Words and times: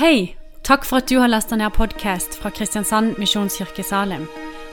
Hei! 0.00 0.34
Takk 0.64 0.86
for 0.88 0.96
at 1.02 1.10
du 1.10 1.18
har 1.20 1.28
lasta 1.28 1.58
ned 1.60 1.74
podkast 1.76 2.38
fra 2.40 2.48
Kristiansand 2.56 3.18
Misjonskirke 3.20 3.82
Salim. 3.84 4.22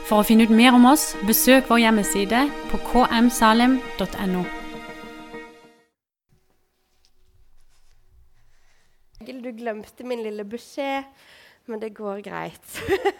For 0.08 0.22
å 0.22 0.24
finne 0.24 0.46
ut 0.48 0.52
mer 0.56 0.72
om 0.72 0.86
oss, 0.88 1.10
besøk 1.28 1.66
vår 1.68 1.82
hjemmeside 1.82 2.46
på 2.70 2.78
kmsalim.no. 2.86 4.44
Du 9.28 9.50
glemte 9.58 10.08
min 10.08 10.24
lille 10.24 10.48
beskjed, 10.48 11.04
men 11.68 11.84
det 11.84 11.92
går 12.00 12.24
greit. 12.30 12.64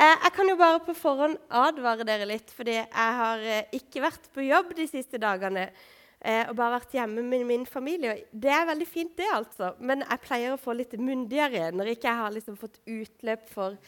Eh, 0.00 0.16
jeg 0.22 0.30
kan 0.32 0.48
jo 0.48 0.54
bare 0.56 0.78
på 0.86 0.94
forhånd 0.94 1.34
advare 1.50 2.04
dere 2.06 2.24
litt, 2.30 2.52
fordi 2.54 2.76
jeg 2.76 3.16
har 3.18 3.42
eh, 3.42 3.72
ikke 3.74 4.04
vært 4.04 4.28
på 4.32 4.44
jobb 4.46 4.70
de 4.78 4.86
siste 4.88 5.18
dagene. 5.20 5.64
Eh, 6.20 6.44
og 6.50 6.56
bare 6.58 6.76
vært 6.76 6.94
hjemme 6.98 7.22
med 7.24 7.46
min 7.48 7.62
familie. 7.64 8.26
Det 8.28 8.50
er 8.52 8.66
veldig 8.68 8.86
fint, 8.88 9.12
det, 9.16 9.28
altså. 9.32 9.72
Men 9.80 10.04
jeg 10.04 10.20
pleier 10.26 10.52
å 10.52 10.60
få 10.60 10.74
litt 10.76 10.92
myndigere 11.00 11.70
når 11.72 11.94
ikke 11.94 12.10
jeg 12.10 12.20
har 12.20 12.34
liksom 12.34 12.58
fått 12.60 12.76
utløp 12.84 13.46
for 13.48 13.78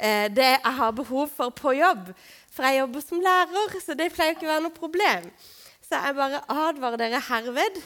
eh, 0.00 0.30
det 0.32 0.48
jeg 0.54 0.74
har 0.78 0.96
behov 0.96 1.28
for 1.36 1.52
på 1.52 1.74
jobb. 1.76 2.08
For 2.48 2.64
jeg 2.64 2.80
jobber 2.80 3.04
som 3.04 3.20
lærer, 3.20 3.76
så 3.84 3.96
det 3.98 4.08
pleier 4.14 4.38
ikke 4.38 4.48
å 4.48 4.54
være 4.54 4.64
noe 4.64 4.78
problem. 4.78 5.28
Så 5.84 6.00
jeg 6.00 6.16
bare 6.16 6.40
advarer 6.64 7.02
dere 7.04 7.20
herved. 7.28 7.80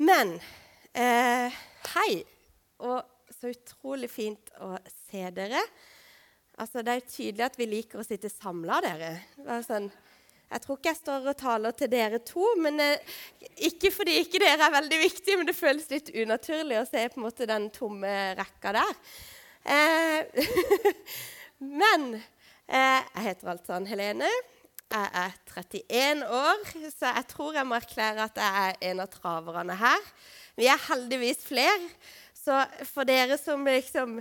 Men 0.00 0.38
eh, 0.96 1.60
hei, 1.92 2.12
og 2.80 3.02
så 3.36 3.52
utrolig 3.52 4.08
fint 4.10 4.48
å 4.64 4.78
se 5.10 5.28
dere. 5.36 5.60
Altså, 6.56 6.80
Det 6.80 6.88
er 6.88 7.02
jo 7.02 7.10
tydelig 7.10 7.46
at 7.46 7.60
vi 7.60 7.68
liker 7.68 8.00
å 8.00 8.06
sitte 8.06 8.32
samla, 8.32 8.80
dere. 8.84 9.12
Sånn, 9.66 9.92
jeg 10.52 10.62
tror 10.64 10.78
ikke 10.78 10.90
jeg 10.90 11.00
står 11.00 11.28
og 11.30 11.38
taler 11.40 11.76
til 11.76 11.90
dere 11.92 12.20
to. 12.26 12.46
men 12.60 12.80
eh, 12.82 13.18
Ikke 13.68 13.92
fordi 13.94 14.18
ikke 14.20 14.40
dere 14.42 14.68
er 14.68 14.74
veldig 14.74 14.98
viktige, 15.00 15.38
men 15.40 15.48
det 15.48 15.56
føles 15.56 15.88
litt 15.92 16.12
unaturlig 16.12 16.80
å 16.80 16.88
se 16.88 17.06
på 17.08 17.20
en 17.20 17.26
måte 17.26 17.48
den 17.48 17.68
tomme 17.74 18.12
rekka 18.38 18.74
der. 18.76 18.96
Eh, 19.64 20.42
men 21.82 22.08
eh, 22.18 23.00
jeg 23.00 23.28
heter 23.28 23.54
altså 23.54 23.80
Helene. 23.88 24.30
Jeg 24.92 25.08
er 25.16 25.36
31 25.48 26.26
år, 26.28 26.66
så 26.92 27.14
jeg 27.16 27.28
tror 27.30 27.54
jeg 27.56 27.64
må 27.64 27.78
erklære 27.78 28.26
at 28.26 28.40
jeg 28.42 28.64
er 28.66 28.90
en 28.90 29.00
av 29.00 29.08
traverne 29.08 29.76
her. 29.80 30.10
Vi 30.60 30.68
er 30.68 30.88
heldigvis 30.90 31.46
flere. 31.46 31.80
Så 32.36 32.58
for 32.90 33.08
dere 33.08 33.38
som 33.40 33.64
liksom 33.64 34.18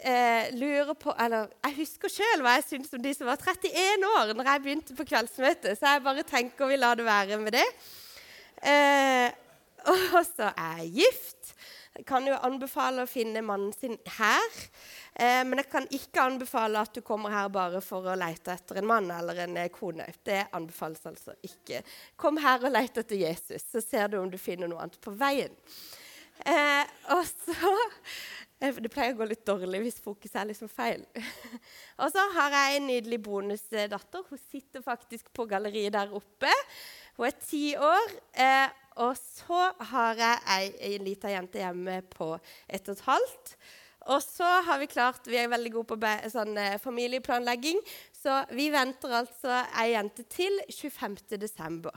eh, 0.00 0.48
lurer 0.56 0.94
på 0.98 1.14
Eller 1.20 1.50
jeg 1.66 1.76
husker 1.82 2.12
sjøl 2.12 2.44
hva 2.44 2.56
jeg 2.58 2.68
syntes 2.68 2.96
om 2.96 3.02
de 3.04 3.12
som 3.16 3.28
var 3.28 3.40
31 3.40 4.08
år 4.08 4.32
når 4.36 4.50
jeg 4.50 4.64
begynte 4.64 4.96
på 4.98 5.06
kveldsmøtet, 5.08 5.78
så 5.78 5.94
jeg 5.94 6.04
bare 6.06 6.26
tenker 6.26 6.70
vi 6.70 6.80
lar 6.80 6.98
det 6.98 7.06
være 7.06 7.38
med 7.42 7.56
det. 7.58 7.68
Eh, 8.62 9.28
og 10.16 10.24
så 10.28 10.52
er 10.52 10.82
jeg 10.82 10.92
gift. 11.02 11.54
Jeg 11.92 12.06
kan 12.08 12.24
jo 12.24 12.36
anbefale 12.40 13.04
å 13.04 13.10
finne 13.10 13.42
mannen 13.44 13.72
sin 13.76 13.98
her. 14.16 14.60
Eh, 15.12 15.42
men 15.44 15.60
jeg 15.60 15.68
kan 15.68 15.88
ikke 15.92 16.24
anbefale 16.24 16.80
at 16.80 16.94
du 16.96 17.02
kommer 17.04 17.34
her 17.34 17.50
bare 17.52 17.82
for 17.84 18.06
å 18.08 18.16
lete 18.16 18.54
etter 18.54 18.80
en 18.80 18.88
mann 18.88 19.10
eller 19.12 19.42
en 19.44 19.58
eh, 19.60 19.68
kone. 19.72 20.06
Det 20.24 20.46
anbefales 20.56 21.04
altså 21.10 21.36
ikke. 21.44 21.82
Kom 22.16 22.40
her 22.40 22.64
og 22.64 22.72
let 22.72 22.96
etter 23.02 23.20
Jesus, 23.20 23.66
så 23.68 23.84
ser 23.84 24.08
du 24.08 24.22
om 24.22 24.30
du 24.32 24.38
finner 24.40 24.70
noe 24.72 24.80
annet 24.86 24.96
på 25.04 25.12
veien. 25.20 25.52
Eh, 26.48 26.94
og 27.12 27.26
så 27.28 27.74
det 28.62 28.90
pleier 28.92 29.16
å 29.16 29.18
gå 29.18 29.26
litt 29.26 29.44
dårlig 29.46 29.80
hvis 29.82 30.00
fokuset 30.04 30.38
er 30.38 30.50
liksom 30.52 30.70
feil. 30.70 31.02
og 32.02 32.12
så 32.14 32.26
har 32.36 32.54
jeg 32.54 32.78
en 32.78 32.88
nydelig 32.90 33.18
bonusdatter. 33.24 34.22
Hun 34.28 34.42
sitter 34.44 34.84
faktisk 34.84 35.32
på 35.34 35.48
galleriet 35.50 35.96
der 35.96 36.14
oppe. 36.14 36.52
Hun 37.18 37.26
er 37.26 37.36
ti 37.42 37.64
år. 37.74 38.16
Eh, 38.32 38.78
og 39.02 39.16
så 39.16 39.70
har 39.92 40.18
jeg 40.20 40.42
ei, 40.54 40.72
ei 40.92 40.96
lita 41.00 41.30
jente 41.32 41.62
hjemme 41.62 42.02
på 42.12 42.34
ett 42.68 42.88
og 42.88 42.98
et 42.98 43.06
halvt. 43.08 43.56
Og 44.10 44.22
så 44.22 44.46
har 44.66 44.80
vi 44.80 44.88
klart 44.90 45.28
Vi 45.30 45.38
er 45.38 45.50
veldig 45.50 45.72
gode 45.76 45.94
på 45.94 46.30
sånn, 46.30 46.56
eh, 46.58 46.78
familieplanlegging. 46.82 47.78
Så 48.22 48.44
vi 48.54 48.68
venter 48.70 49.14
altså 49.22 49.62
ei 49.78 49.92
jente 49.92 50.24
til 50.30 50.60
25.12. 50.70 51.90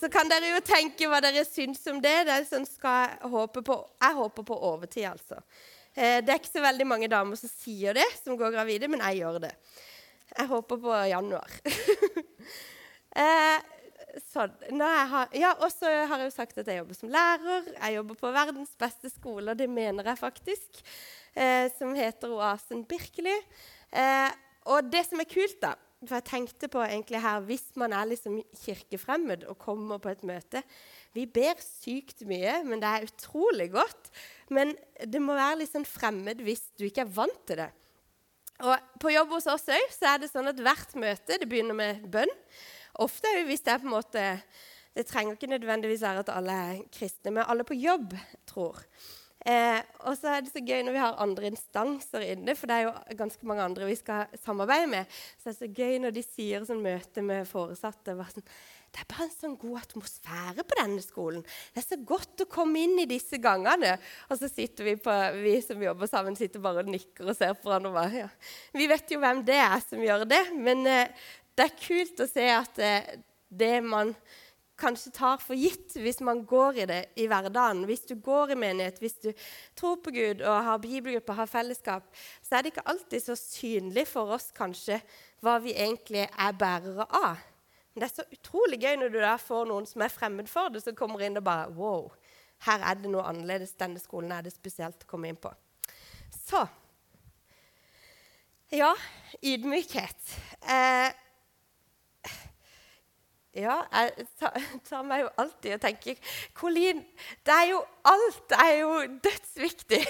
Så 0.00 0.10
kan 0.12 0.28
dere 0.28 0.52
jo 0.54 0.60
tenke 0.64 1.08
hva 1.08 1.20
dere 1.24 1.44
syns 1.48 1.86
om 1.88 2.00
det. 2.00 2.26
det 2.28 2.42
sånn 2.48 2.66
skal 2.68 3.16
håpe 3.32 3.62
på, 3.64 3.78
jeg 4.00 4.18
håper 4.20 4.44
på 4.44 4.60
overtid, 4.72 5.08
altså. 5.08 5.40
Eh, 5.94 6.18
det 6.24 6.32
er 6.32 6.40
ikke 6.40 6.52
så 6.56 6.64
veldig 6.64 6.86
mange 6.90 7.10
damer 7.10 7.38
som 7.38 7.50
sier 7.50 7.94
det, 7.96 8.06
som 8.22 8.38
går 8.38 8.54
gravide, 8.56 8.90
men 8.90 9.02
jeg 9.06 9.22
gjør 9.22 9.44
det. 9.46 9.52
Jeg 10.34 10.50
håper 10.50 10.80
på 10.82 10.96
januar. 11.06 11.58
eh, 13.22 13.58
sånn. 14.32 14.54
Ja, 14.74 15.52
og 15.54 15.68
så 15.72 15.90
har 15.90 16.20
jeg 16.20 16.30
jo 16.30 16.34
sagt 16.34 16.58
at 16.58 16.70
jeg 16.70 16.80
jobber 16.80 16.98
som 16.98 17.12
lærer. 17.12 17.68
Jeg 17.76 17.98
jobber 17.98 18.18
på 18.18 18.32
verdens 18.34 18.74
beste 18.80 19.10
skole, 19.12 19.52
og 19.52 19.60
det 19.60 19.68
mener 19.70 20.10
jeg 20.10 20.20
faktisk, 20.20 20.82
eh, 21.34 21.70
som 21.78 21.94
heter 21.94 22.34
Oasen 22.34 22.84
Birkeli. 22.88 23.36
Eh, 23.94 24.30
og 24.70 24.90
det 24.90 25.04
som 25.06 25.20
er 25.20 25.28
kult, 25.28 25.60
da 25.62 25.74
For 26.04 26.18
jeg 26.18 26.26
tenkte 26.26 26.68
på 26.72 26.80
egentlig 26.82 27.20
her 27.22 27.44
Hvis 27.46 27.76
man 27.80 27.92
er 27.92 28.08
liksom 28.08 28.40
kirkefremmed 28.64 29.44
og 29.44 29.58
kommer 29.60 30.00
på 30.02 30.10
et 30.10 30.24
møte 30.26 30.62
Vi 31.14 31.26
ber 31.30 31.60
sykt 31.62 32.24
mye, 32.26 32.58
men 32.66 32.82
det 32.82 32.90
er 32.90 33.06
utrolig 33.06 33.68
godt. 33.74 34.10
Men 34.50 34.74
det 34.98 35.22
må 35.22 35.36
være 35.36 35.62
litt 35.62 35.72
sånn 35.72 35.86
fremmed 35.86 36.42
hvis 36.44 36.66
du 36.78 36.88
ikke 36.88 37.04
er 37.06 37.16
vant 37.16 37.42
til 37.48 37.62
det. 37.62 37.70
Og 38.64 38.92
På 39.02 39.10
jobb 39.10 39.34
hos 39.34 39.48
oss 39.50 39.66
òg 39.72 39.98
er 40.06 40.22
det 40.22 40.30
sånn 40.30 40.50
at 40.50 40.60
hvert 40.62 40.94
møte 40.98 41.38
det 41.40 41.50
begynner 41.50 41.76
med 41.78 42.06
bønn. 42.10 42.30
Ofte 43.02 43.30
hvis 43.48 43.64
det 43.66 43.74
er 43.74 43.82
på 43.82 43.88
en 43.88 43.96
måte 43.96 44.24
Det 44.94 45.02
trenger 45.08 45.34
ikke 45.34 45.50
nødvendigvis 45.50 46.04
være 46.06 46.22
at 46.22 46.28
alle 46.30 46.54
er 46.54 46.82
kristne, 46.94 47.32
men 47.34 47.48
alle 47.50 47.64
på 47.66 47.74
jobb 47.74 48.12
tror. 48.46 48.78
Eh, 49.44 49.80
og 50.08 50.14
så 50.16 50.30
er 50.32 50.44
det 50.44 50.52
så 50.54 50.62
gøy 50.64 50.84
når 50.86 50.94
vi 50.94 51.00
har 51.02 51.18
andre 51.20 51.48
instanser 51.50 52.22
inne, 52.30 52.54
for 52.56 52.70
det 52.70 52.76
er 52.76 52.86
jo 52.86 53.16
ganske 53.18 53.48
mange 53.50 53.64
andre 53.66 53.88
vi 53.90 53.96
skal 53.98 54.30
samarbeide 54.40 54.86
med. 54.88 55.18
Så 55.36 55.50
det 55.50 55.52
er 55.52 55.58
så 55.58 55.82
gøy 55.82 55.98
når 56.00 56.14
de 56.14 56.22
sier 56.24 56.64
sånn 56.64 56.84
møte 56.84 57.26
med 57.26 57.50
foresatte 57.50 58.14
bare 58.14 58.36
sånn, 58.36 58.46
det 58.94 59.02
er 59.02 59.08
bare 59.10 59.26
en 59.26 59.32
sånn 59.34 59.56
god 59.58 59.80
atmosfære 59.80 60.62
på 60.62 60.76
denne 60.78 61.02
skolen. 61.02 61.42
Det 61.74 61.82
er 61.82 61.86
så 61.88 61.98
godt 62.06 62.44
å 62.44 62.50
komme 62.50 62.84
inn 62.86 63.00
i 63.02 63.08
disse 63.10 63.40
gangene. 63.42 63.96
Og 64.28 64.38
så 64.38 64.46
sitter 64.50 64.86
vi, 64.86 64.94
på, 65.02 65.14
vi 65.40 65.56
som 65.64 65.82
jobber 65.82 66.10
sammen, 66.10 66.38
sitter 66.38 66.62
bare 66.62 66.84
og 66.84 66.92
nikker 66.94 67.26
og 67.26 67.34
ser 67.34 67.56
på 67.58 67.72
hverandre. 67.72 68.06
Ja. 68.14 68.28
Vi 68.76 68.86
vet 68.90 69.10
jo 69.10 69.18
hvem 69.24 69.42
det 69.48 69.58
er 69.58 69.82
som 69.82 70.02
gjør 70.04 70.22
det, 70.30 70.44
men 70.54 70.86
eh, 70.86 71.26
det 71.58 71.66
er 71.66 71.78
kult 71.80 72.22
å 72.22 72.30
se 72.30 72.46
at 72.54 72.78
eh, 72.82 73.14
det 73.50 73.76
man 73.82 74.14
kanskje 74.78 75.12
tar 75.14 75.42
for 75.42 75.58
gitt 75.58 75.94
hvis 75.98 76.20
man 76.26 76.42
går 76.46 76.80
i 76.82 76.86
det 76.90 77.00
i 77.22 77.26
hverdagen, 77.30 77.84
hvis 77.86 78.06
du 78.08 78.14
går 78.18 78.54
i 78.54 78.58
menighet, 78.58 79.00
hvis 79.02 79.18
du 79.22 79.30
tror 79.78 79.98
på 80.02 80.14
Gud 80.14 80.42
og 80.42 80.68
har 80.68 80.82
bibelgruppe, 80.82 81.34
har 81.38 81.50
fellesskap, 81.50 82.06
så 82.42 82.56
er 82.58 82.62
det 82.62 82.74
ikke 82.74 82.86
alltid 82.90 83.26
så 83.26 83.38
synlig 83.38 84.06
for 84.10 84.34
oss 84.34 84.50
kanskje 84.54 85.00
hva 85.44 85.58
vi 85.62 85.74
egentlig 85.74 86.26
er 86.26 86.56
bærere 86.58 87.06
av. 87.10 87.42
Men 87.94 88.02
det 88.02 88.10
er 88.10 88.14
så 88.16 88.26
utrolig 88.34 88.80
gøy 88.82 88.96
når 88.98 89.12
du 89.14 89.18
da 89.22 89.34
får 89.38 89.68
noen 89.70 89.84
som 89.86 90.02
er 90.02 90.12
fremmed 90.12 90.48
for 90.50 90.72
det, 90.74 90.82
som 90.82 90.96
kommer 90.98 91.22
inn 91.22 91.38
og 91.38 91.44
bare 91.46 91.68
Wow, 91.76 92.08
her 92.66 92.82
er 92.82 92.98
det 92.98 93.10
noe 93.12 93.26
annerledes. 93.28 93.76
Denne 93.78 94.02
skolen 94.02 94.32
er 94.34 94.42
det 94.42 94.54
spesielt 94.54 95.06
å 95.06 95.10
komme 95.10 95.30
inn 95.30 95.38
på. 95.38 95.52
Så 96.44 96.66
Ja, 98.74 98.90
ydmykhet. 99.44 100.32
Eh, 100.66 101.12
ja, 103.54 103.76
jeg 103.92 104.26
tar, 104.40 105.04
meg 105.06 105.20
jo 105.22 105.28
alltid 105.38 105.76
og 105.76 105.82
tenker 105.84 106.32
Colin, 106.58 107.04
det 107.46 107.54
er 107.54 107.68
jo 107.70 107.84
alt 108.10 108.54
er 108.56 108.72
jo 108.80 108.96
dødsviktig. 109.22 110.00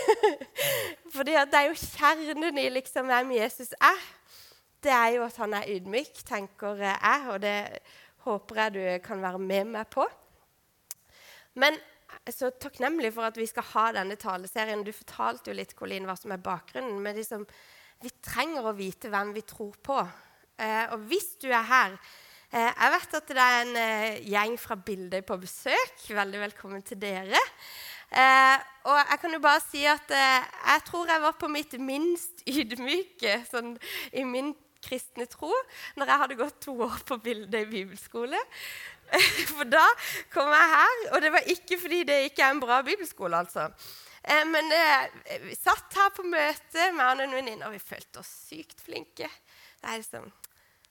Fordi 1.16 1.34
det 1.52 1.60
er 1.60 1.68
jo 1.68 1.76
kjernen 1.76 2.62
i 2.62 2.70
liksom 2.72 3.10
hvem 3.12 3.34
Jesus 3.36 3.74
er 3.76 4.00
det 4.84 4.92
er 4.92 5.14
jo 5.16 5.24
at 5.26 5.38
han 5.42 5.56
er 5.56 5.70
ydmyk, 5.76 6.20
tenker 6.26 6.82
jeg, 6.84 7.24
og 7.32 7.40
det 7.42 7.56
håper 8.24 8.60
jeg 8.62 8.74
du 8.74 8.84
kan 9.04 9.22
være 9.24 9.40
med 9.40 9.72
meg 9.74 9.90
på. 9.92 10.06
Men 11.60 11.76
så 12.30 12.50
takknemlig 12.60 13.12
for 13.14 13.26
at 13.28 13.38
vi 13.38 13.46
skal 13.48 13.66
ha 13.72 13.86
denne 13.98 14.16
taleserien. 14.20 14.84
Du 14.84 14.92
fortalte 14.94 15.50
jo 15.50 15.56
litt 15.58 15.74
Colin, 15.76 16.06
hva 16.08 16.16
som 16.18 16.32
er 16.34 16.42
bakgrunnen. 16.42 17.00
Men 17.02 17.16
liksom, 17.18 17.44
vi 18.02 18.12
trenger 18.24 18.68
å 18.68 18.76
vite 18.76 19.10
hvem 19.12 19.34
vi 19.36 19.44
tror 19.46 19.74
på. 19.84 19.98
Eh, 20.56 20.84
og 20.94 21.08
hvis 21.10 21.34
du 21.42 21.48
er 21.50 21.64
her 21.66 21.96
eh, 21.96 22.68
Jeg 22.70 22.90
vet 22.94 23.16
at 23.18 23.32
det 23.34 23.42
er 23.42 23.56
en 23.64 23.78
eh, 23.80 24.20
gjeng 24.30 24.54
fra 24.62 24.78
Bildøy 24.78 25.20
på 25.26 25.40
besøk. 25.42 26.06
Veldig 26.06 26.44
velkommen 26.46 26.86
til 26.86 27.00
dere. 27.02 27.40
Eh, 28.14 28.58
og 28.86 29.00
jeg 29.00 29.20
kan 29.20 29.34
jo 29.34 29.40
bare 29.42 29.62
si 29.64 29.82
at 29.90 30.12
eh, 30.14 30.44
jeg 30.70 30.84
tror 30.86 31.10
jeg 31.10 31.24
var 31.24 31.34
på 31.40 31.50
mitt 31.50 31.74
minst 31.82 32.44
ydmyke 32.46 33.40
sånn, 33.50 33.74
i 34.14 34.22
min 34.28 34.52
kristne 34.84 35.26
tro 35.30 35.50
når 35.98 36.10
jeg 36.10 36.22
hadde 36.22 36.38
gått 36.38 36.60
to 36.66 36.76
år 36.86 37.02
på 37.08 37.18
bildet 37.24 37.64
i 37.64 37.70
bibelskole. 37.70 38.40
For 39.56 39.68
da 39.68 39.84
kom 40.32 40.52
jeg 40.52 40.72
her, 40.74 41.04
og 41.12 41.22
det 41.24 41.32
var 41.34 41.52
ikke 41.54 41.78
fordi 41.80 42.02
det 42.08 42.22
ikke 42.30 42.46
er 42.46 42.54
en 42.54 42.62
bra 42.62 42.80
bibelskole, 42.86 43.42
altså. 43.44 43.68
Eh, 44.24 44.44
men 44.48 44.72
eh, 44.72 45.36
vi 45.44 45.56
satt 45.58 45.98
her 45.98 46.12
på 46.16 46.24
møte 46.26 46.88
med 46.96 47.04
han 47.04 47.20
og 47.20 47.28
en 47.28 47.36
venninne, 47.38 47.68
og 47.68 47.76
vi 47.76 47.82
følte 47.82 48.22
oss 48.22 48.32
sykt 48.48 48.80
flinke. 48.84 49.28
Det 49.80 49.90
er 49.90 50.00
liksom 50.00 50.30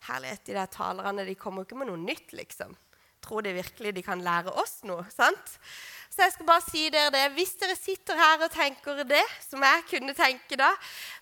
herlighet. 0.07 0.46
De 0.46 0.57
der 0.57 0.72
talerne 0.72 1.25
de 1.25 1.36
kommer 1.39 1.66
ikke 1.66 1.80
med 1.80 1.89
noe 1.89 2.01
nytt, 2.01 2.36
liksom. 2.38 2.75
Tror 3.24 3.46
de 3.46 3.56
virkelig 3.56 3.96
de 3.96 4.04
kan 4.06 4.22
lære 4.22 4.51
oss 4.60 4.81
noe? 4.88 5.06
sant? 5.13 5.57
Så 6.13 6.21
jeg 6.21 6.33
skal 6.36 6.45
bare 6.45 6.62
si 6.62 6.81
dere 6.94 7.10
det. 7.10 7.24
Hvis 7.33 7.56
dere 7.57 7.74
sitter 7.74 8.19
her 8.19 8.44
og 8.45 8.51
tenker 8.54 9.00
det, 9.10 9.24
som 9.42 9.63
jeg 9.65 9.86
kunne 9.89 10.13
tenke 10.13 10.57
da, 10.60 10.68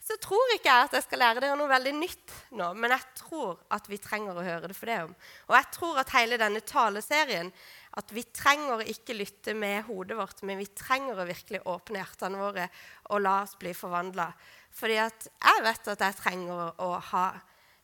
så 0.03 0.17
tror 0.19 0.51
ikke 0.51 0.67
jeg 0.67 0.87
at 0.89 0.97
jeg 0.97 1.05
skal 1.05 1.21
lære 1.21 1.43
dere 1.45 1.55
noe 1.55 1.71
veldig 1.71 1.93
nytt 1.95 2.33
nå. 2.59 2.67
Men 2.75 2.91
jeg 2.97 3.05
tror 3.21 3.61
at 3.71 3.87
vi 3.87 4.01
trenger 4.03 4.35
å 4.35 4.43
høre 4.43 4.67
det 4.67 4.75
for 4.75 4.91
det 4.91 4.97
om. 5.05 5.13
Og 5.47 5.55
jeg 5.55 5.69
tror 5.77 6.01
at 6.03 6.11
hele 6.17 6.41
denne 6.41 6.59
taleserien 6.67 7.53
at 8.01 8.11
vi 8.11 8.25
trenger 8.35 8.83
ikke 8.91 9.15
lytte 9.15 9.55
med 9.55 9.87
hodet 9.87 10.19
vårt, 10.19 10.43
men 10.47 10.59
vi 10.59 10.67
trenger 10.75 11.23
å 11.23 11.29
virkelig 11.29 11.63
åpne 11.71 12.03
hjertene 12.03 12.43
våre 12.43 12.67
og 13.15 13.23
la 13.23 13.37
oss 13.45 13.55
bli 13.63 13.71
forvandla. 13.75 14.27
Fordi 14.75 14.99
at 15.07 15.31
jeg 15.31 15.65
vet 15.69 15.91
at 15.95 16.07
jeg 16.09 16.19
trenger 16.19 16.67
å 16.83 16.93
ha 17.13 17.25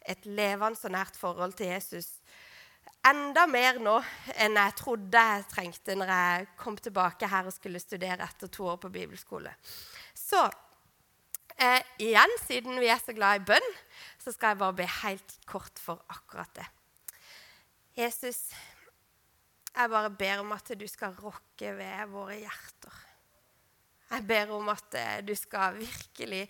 et 0.08 0.28
levende 0.28 0.76
og 0.76 0.96
nært 0.96 1.20
forhold 1.20 1.56
til 1.56 1.72
Jesus 1.72 2.17
enda 3.08 3.46
mer 3.50 3.80
nå 3.84 3.96
enn 4.42 4.58
jeg 4.58 4.76
trodde 4.80 5.24
jeg 5.32 5.46
trengte 5.52 5.96
når 5.98 6.12
jeg 6.14 6.48
kom 6.60 6.78
tilbake 6.82 7.30
her 7.30 7.48
og 7.48 7.56
skulle 7.56 7.82
studere 7.82 8.26
etter 8.26 8.52
to 8.52 8.68
år 8.72 8.80
på 8.82 8.92
bibelskole. 8.94 9.54
Så 10.18 10.42
eh, 11.56 11.82
igjen, 12.04 12.34
siden 12.46 12.80
vi 12.82 12.90
er 12.92 13.02
så 13.02 13.16
glad 13.18 13.42
i 13.42 13.46
bønn, 13.52 13.70
så 14.22 14.34
skal 14.36 14.54
jeg 14.54 14.62
bare 14.64 14.80
be 14.82 14.90
helt 15.02 15.38
kort 15.50 15.82
for 15.82 16.04
akkurat 16.14 16.52
det. 16.58 16.68
Jesus, 17.98 18.52
jeg 19.74 19.94
bare 19.94 20.14
ber 20.14 20.44
om 20.44 20.54
at 20.54 20.72
du 20.78 20.88
skal 20.90 21.16
rokke 21.22 21.74
ved 21.78 22.14
våre 22.14 22.40
hjerter. 22.44 23.04
Jeg 24.08 24.24
ber 24.24 24.52
om 24.56 24.70
at 24.72 24.96
eh, 24.96 25.20
du 25.28 25.34
skal 25.36 25.76
virkelig 25.82 26.46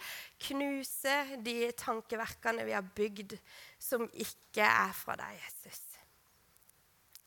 knuse 0.49 1.15
de 1.41 1.71
tankeverkene 1.77 2.67
vi 2.67 2.75
har 2.75 2.85
bygd, 2.95 3.33
som 3.81 4.05
ikke 4.13 4.65
er 4.67 4.93
fra 4.93 5.17
deg, 5.17 5.39
Jesus. 5.41 5.86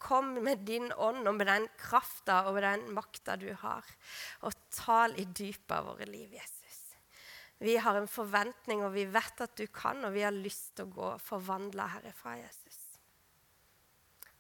Kom 0.00 0.32
med 0.41 0.64
din 0.64 0.88
ånd 0.97 1.29
og 1.29 1.37
med 1.37 1.50
den 1.50 1.67
krafta 1.79 2.41
og 2.49 2.56
med 2.56 2.64
den 2.64 2.87
makta 2.97 3.37
du 3.41 3.50
har, 3.61 3.85
og 4.49 4.56
tal 4.73 5.17
i 5.20 5.26
dypet 5.29 5.76
av 5.76 5.91
våre 5.93 6.08
liv, 6.08 6.32
Jesus. 6.32 6.79
Vi 7.61 7.76
har 7.76 7.99
en 7.99 8.08
forventning, 8.08 8.81
og 8.87 8.94
vi 8.94 9.05
vet 9.05 9.43
at 9.44 9.56
du 9.61 9.67
kan, 9.69 10.00
og 10.08 10.14
vi 10.17 10.25
har 10.25 10.32
lyst 10.32 10.73
til 10.79 10.88
å 10.88 10.94
gå 10.94 11.11
forvandla 11.20 11.91
herifra, 11.99 12.38
Jesus. 12.41 12.79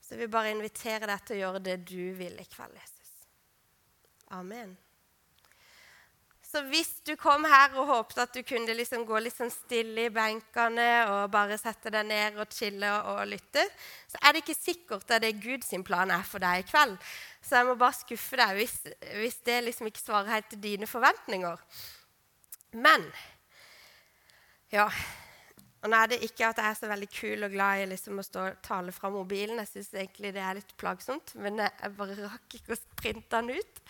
Så 0.00 0.16
vi 0.16 0.30
bare 0.32 0.54
inviterer 0.54 1.04
deg 1.12 1.26
til 1.26 1.36
å 1.36 1.42
gjøre 1.42 1.66
det 1.68 1.76
du 1.84 2.14
vil 2.16 2.40
i 2.40 2.48
kveld, 2.48 2.72
Jesus. 2.80 3.12
Amen. 4.32 4.72
Så 6.50 6.64
hvis 6.66 6.88
du 7.06 7.12
kom 7.14 7.44
her 7.46 7.76
og 7.78 7.86
håpet 7.86 8.18
at 8.24 8.32
du 8.34 8.40
kunne 8.42 8.74
liksom 8.74 9.04
gå 9.06 9.20
litt 9.22 9.36
sånn 9.36 9.52
stille 9.54 10.08
i 10.08 10.10
benkene 10.10 10.86
og 11.06 11.30
bare 11.30 11.58
sette 11.60 11.92
deg 11.94 12.08
ned 12.08 12.40
og 12.42 12.50
chille 12.50 12.90
og, 13.06 13.20
lytte, 13.30 13.62
så 14.10 14.18
er 14.18 14.34
det 14.34 14.42
ikke 14.42 14.56
sikkert 14.58 15.14
at 15.14 15.22
det 15.22 15.36
Guds 15.38 15.70
plan 15.86 16.10
er 16.10 16.24
for 16.26 16.42
deg 16.42 16.64
i 16.64 16.66
kveld. 16.66 16.96
Så 17.38 17.60
jeg 17.60 17.68
må 17.68 17.76
bare 17.78 17.98
skuffe 18.00 18.40
deg 18.40 18.58
hvis, 18.58 18.74
hvis 19.20 19.38
det 19.46 19.60
liksom 19.68 19.90
ikke 19.92 20.02
svarer 20.02 20.34
helt 20.34 20.50
til 20.50 20.62
dine 20.64 20.90
forventninger. 20.90 21.62
Men 22.82 23.06
ja, 24.74 24.88
og 25.80 25.88
nå 25.90 25.96
er 25.96 26.10
det 26.10 26.18
ikke 26.26 26.50
at 26.50 26.58
jeg 26.58 26.66
er 26.66 26.80
så 26.80 26.90
veldig 26.90 27.10
kul 27.14 27.46
og 27.46 27.54
glad 27.54 27.84
i 27.84 27.90
liksom 27.92 28.18
å 28.18 28.24
stå 28.26 28.48
og 28.48 28.58
tale 28.66 28.92
fra 28.94 29.12
mobilen. 29.14 29.62
Jeg 29.62 29.70
syns 29.70 29.94
egentlig 29.94 30.34
det 30.34 30.42
er 30.42 30.58
litt 30.58 30.74
plagsomt, 30.82 31.36
men 31.38 31.62
jeg 31.62 31.94
bare 31.96 32.18
rakk 32.24 32.58
ikke 32.58 32.74
å 32.74 32.82
printe 32.98 33.38
den 33.38 33.54
ut. 33.54 33.80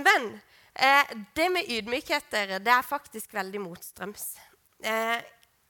Men 0.00 0.32
Eh, 0.74 1.14
det 1.36 1.48
med 1.52 1.68
ydmykhet 1.68 2.30
dere, 2.32 2.60
det 2.62 2.72
er 2.72 2.86
faktisk 2.86 3.34
veldig 3.34 3.62
motstrøms. 3.64 4.34
Eh, 4.84 5.18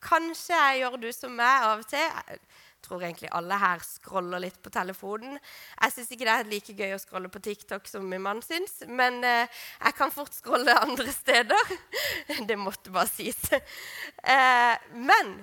kanskje 0.02 0.56
jeg 0.56 0.82
gjør 0.82 0.98
du 1.00 1.12
som 1.12 1.32
meg 1.36 1.66
av 1.66 1.82
og 1.82 1.88
til. 1.88 2.04
Jeg 2.30 2.40
tror 2.86 3.02
egentlig 3.04 3.28
alle 3.36 3.58
her 3.60 3.82
scroller 3.84 4.40
litt 4.40 4.60
på 4.64 4.72
telefonen. 4.72 5.38
Jeg 5.80 5.94
syns 5.94 6.12
ikke 6.14 6.28
det 6.28 6.36
er 6.36 6.52
like 6.52 6.76
gøy 6.76 6.94
å 6.96 7.00
scrolle 7.00 7.32
på 7.32 7.42
TikTok 7.44 7.88
som 7.88 8.06
min 8.08 8.24
mann 8.24 8.40
syns, 8.44 8.80
men 8.88 9.20
eh, 9.24 9.60
jeg 9.80 9.98
kan 9.98 10.14
fort 10.14 10.36
scrolle 10.36 10.76
andre 10.80 11.12
steder. 11.12 11.74
det 12.48 12.58
måtte 12.60 12.92
bare 12.94 13.10
sies. 13.10 13.42
Eh, 13.52 14.88
men 14.96 15.36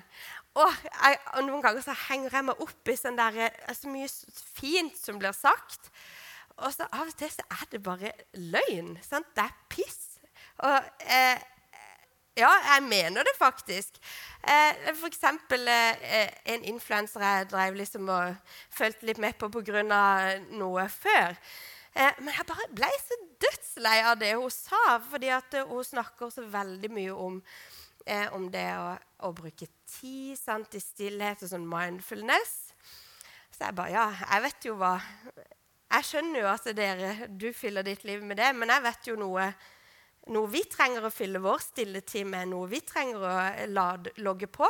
og, 0.58 0.74
jeg, 0.90 1.18
noen 1.46 1.62
ganger 1.62 1.84
så 1.86 1.94
henger 2.08 2.34
jeg 2.34 2.46
meg 2.48 2.62
opp 2.66 2.90
i 2.90 2.98
sånn 2.98 3.18
der, 3.20 3.36
eh, 3.46 3.74
så 3.78 3.92
mye 3.92 4.10
fint 4.58 4.98
som 4.98 5.20
blir 5.22 5.36
sagt. 5.38 5.92
Og 6.58 6.74
så 6.74 6.88
av 6.90 7.06
og 7.06 7.18
til 7.18 7.30
så 7.30 7.46
er 7.54 7.68
det 7.72 7.84
bare 7.86 8.12
løgn. 8.34 8.96
Sant? 9.06 9.30
Det 9.36 9.46
er 9.46 9.56
piss. 9.70 10.18
Og 10.66 10.78
eh, 11.06 11.38
ja, 12.38 12.50
jeg 12.74 12.84
mener 12.86 13.26
det 13.26 13.34
faktisk. 13.38 13.98
Eh, 14.42 14.94
for 14.98 15.10
eksempel 15.10 15.68
eh, 15.70 16.30
en 16.54 16.66
influenser 16.74 17.24
jeg 17.24 17.50
drev 17.52 17.78
liksom 17.78 18.10
og 18.14 18.36
fulgte 18.74 19.10
litt 19.10 19.22
med 19.22 19.38
på 19.38 19.50
pga. 19.54 19.84
noe 20.50 20.90
før. 20.90 21.38
Eh, 21.98 22.14
men 22.22 22.34
jeg 22.34 22.46
bare 22.50 22.70
ble 22.78 22.90
så 23.02 23.18
dødslei 23.42 23.98
av 24.06 24.20
det 24.22 24.36
hun 24.36 24.54
sa, 24.54 25.00
fordi 25.10 25.30
at 25.34 25.60
hun 25.66 25.84
snakker 25.84 26.30
så 26.34 26.46
veldig 26.46 26.92
mye 26.94 27.14
om, 27.14 27.42
eh, 28.06 28.34
om 28.34 28.50
det 28.54 28.70
å, 28.78 28.96
å, 29.26 29.34
bruke 29.34 29.70
tid 29.86 30.38
sant, 30.38 30.74
i 30.78 30.82
stillhet 30.82 31.42
og 31.42 31.54
sånn 31.54 31.70
mindfulness. 31.70 32.58
Så 33.50 33.66
jeg 33.66 33.78
bare 33.78 33.94
Ja, 33.94 34.10
jeg 34.14 34.46
vet 34.46 34.70
jo 34.70 34.78
hva 34.78 35.00
jeg 35.88 36.08
skjønner 36.10 36.42
jo 36.44 36.48
at 36.52 36.70
dere, 36.76 37.12
du 37.32 37.50
fyller 37.56 37.86
ditt 37.86 38.04
liv 38.08 38.24
med 38.26 38.40
det, 38.42 38.52
men 38.56 38.72
jeg 38.74 38.84
vet 38.84 39.08
jo 39.08 39.18
noe, 39.20 39.46
noe 40.36 40.52
vi 40.52 40.64
trenger 40.68 41.08
å 41.08 41.14
fylle 41.14 41.40
vår 41.44 41.62
stilletid 41.64 42.28
med, 42.28 42.50
noe 42.52 42.68
vi 42.72 42.82
trenger 42.84 43.24
å 43.24 43.36
lade, 43.72 44.12
logge 44.20 44.50
på. 44.52 44.68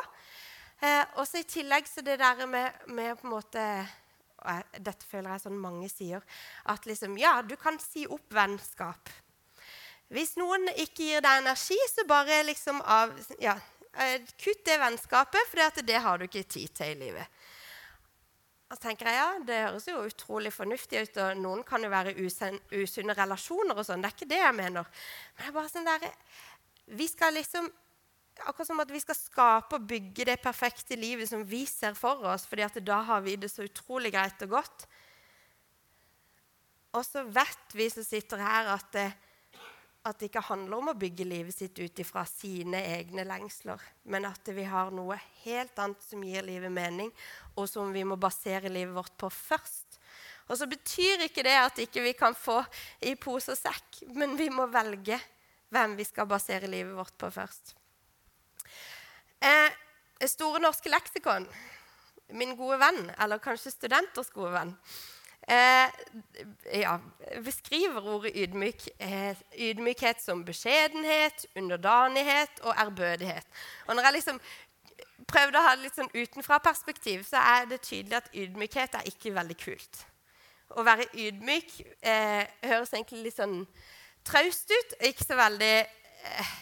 Eh, 0.77 1.03
og 1.17 1.25
I 1.33 1.41
tillegg 1.49 1.89
så 1.89 2.03
det 2.05 2.19
der 2.21 2.45
med, 2.45 2.83
med 2.93 3.17
på 3.17 3.25
en 3.25 3.33
måte 3.33 3.63
jeg, 4.37 4.65
Dette 4.85 5.07
føler 5.09 5.33
jeg 5.33 5.41
sånn 5.47 5.57
mange 5.59 5.89
sier. 5.89 6.21
At 6.69 6.85
liksom, 6.85 7.17
ja, 7.19 7.39
du 7.41 7.55
kan 7.59 7.79
si 7.81 8.05
opp 8.05 8.29
vennskap. 8.31 9.09
Hvis 10.13 10.37
noen 10.39 10.69
ikke 10.77 11.03
gir 11.09 11.25
deg 11.25 11.41
energi, 11.41 11.77
så 11.89 12.05
bare 12.07 12.43
liksom 12.47 12.79
av, 12.85 13.11
ja, 13.43 13.57
eh, 13.97 14.21
Kutt 14.37 14.63
det 14.69 14.77
vennskapet, 14.79 15.49
for 15.49 15.81
det 15.81 15.99
har 16.05 16.21
du 16.21 16.27
ikke 16.29 16.45
tid 16.45 16.77
til 16.77 16.93
i 16.93 16.99
livet. 17.07 17.36
Og 18.67 18.75
så 18.75 18.83
tenker 18.83 19.07
jeg, 19.07 19.15
ja, 19.15 19.27
Det 19.47 19.57
høres 19.63 19.87
jo 19.87 20.03
utrolig 20.03 20.51
fornuftig 20.51 21.01
ut, 21.05 21.17
og 21.23 21.39
noen 21.39 21.63
kan 21.67 21.83
jo 21.83 21.91
være 21.91 22.15
usunne 22.19 23.15
relasjoner. 23.15 23.77
og 23.77 23.85
sånn, 23.87 24.01
Det 24.01 24.09
er 24.09 24.15
ikke 24.15 24.29
det 24.33 24.41
jeg 24.41 24.55
mener. 24.55 24.87
Men 25.35 25.43
det 25.43 25.47
er 25.47 25.59
bare 25.59 25.71
sånn 25.71 25.87
der, 25.87 26.09
vi 26.87 27.07
skal 27.07 27.33
liksom, 27.33 27.71
Akkurat 28.37 28.67
som 28.67 28.79
at 28.79 28.91
vi 28.93 28.99
skal 29.01 29.15
skape 29.17 29.79
og 29.79 29.87
bygge 29.89 30.27
det 30.29 30.35
perfekte 30.43 30.93
livet 30.93 31.25
som 31.25 31.41
vi 31.41 31.63
ser 31.65 31.95
for 31.97 32.21
oss, 32.21 32.43
fordi 32.45 32.61
at 32.61 32.75
da 32.85 32.99
har 33.01 33.23
vi 33.25 33.33
det 33.35 33.49
så 33.49 33.65
utrolig 33.65 34.11
greit 34.13 34.43
og 34.45 34.51
godt. 34.51 34.85
Og 36.93 37.01
så 37.01 37.23
vet 37.25 37.73
vi 37.73 37.89
som 37.89 38.05
sitter 38.05 38.37
her, 38.37 38.69
at 38.75 38.91
det, 38.93 39.07
at 40.07 40.19
det 40.19 40.29
ikke 40.29 40.45
handler 40.47 40.79
om 40.79 40.91
å 40.91 40.97
bygge 40.97 41.25
livet 41.27 41.55
sitt 41.55 41.77
ut 41.79 41.99
ifra 42.01 42.23
sine 42.29 42.79
egne 42.95 43.25
lengsler, 43.27 43.81
men 44.07 44.27
at 44.29 44.51
vi 44.55 44.65
har 44.67 44.91
noe 44.95 45.17
helt 45.43 45.79
annet 45.83 46.03
som 46.03 46.23
gir 46.23 46.45
livet 46.47 46.71
mening, 46.73 47.11
og 47.55 47.67
som 47.69 47.91
vi 47.93 48.05
må 48.07 48.17
basere 48.19 48.71
livet 48.71 48.95
vårt 48.95 49.15
på 49.19 49.29
først. 49.33 49.99
Og 50.47 50.55
så 50.59 50.67
betyr 50.69 51.25
ikke 51.25 51.43
det 51.43 51.55
at 51.59 51.81
ikke 51.83 52.05
vi 52.05 52.13
kan 52.15 52.35
få 52.37 52.61
i 53.03 53.17
pose 53.19 53.51
og 53.51 53.59
sekk, 53.59 54.05
men 54.15 54.37
vi 54.39 54.47
må 54.53 54.69
velge 54.71 55.19
hvem 55.73 55.97
vi 55.99 56.05
skal 56.07 56.29
basere 56.29 56.69
livet 56.71 56.95
vårt 56.95 57.17
på 57.19 57.31
først. 57.35 57.75
Eh, 59.43 59.83
Store 60.25 60.57
norske 60.57 60.89
leksikon, 60.89 61.43
min 62.33 62.55
gode 62.57 62.79
venn, 62.81 63.03
eller 63.21 63.37
kanskje 63.43 63.69
studenters 63.69 64.31
gode 64.33 64.49
venn, 64.55 64.71
ja, 65.47 66.97
beskriver 67.43 68.03
ordet 68.03 68.33
ydmyk, 68.35 68.87
eh, 68.99 69.37
ydmykhet 69.55 70.19
som 70.21 70.43
beskjedenhet, 70.45 71.45
underdanighet 71.55 72.59
og 72.63 72.75
ærbødighet. 72.75 73.47
Og 73.87 73.95
når 73.95 74.03
jeg 74.03 74.13
liksom 74.17 74.41
prøvde 75.27 75.59
å 75.59 75.63
ha 75.63 75.75
det 75.75 75.87
litt 75.87 75.97
sånn 75.97 76.11
utenfra-perspektiv, 76.13 77.23
så 77.27 77.39
er 77.39 77.67
det 77.71 77.81
tydelig 77.85 78.19
at 78.19 78.29
ydmykhet 78.35 78.99
er 78.99 79.09
ikke 79.09 79.33
veldig 79.35 79.57
kult. 79.61 80.03
Å 80.75 80.83
være 80.83 81.07
ydmyk 81.15 81.77
eh, 82.01 82.43
høres 82.67 82.93
egentlig 82.93 83.29
litt 83.29 83.37
sånn 83.39 83.61
traust 84.27 84.71
ut. 84.71 84.97
Ikke 85.07 85.23
så, 85.23 85.37
veldig, 85.39 85.75
eh, 86.27 86.53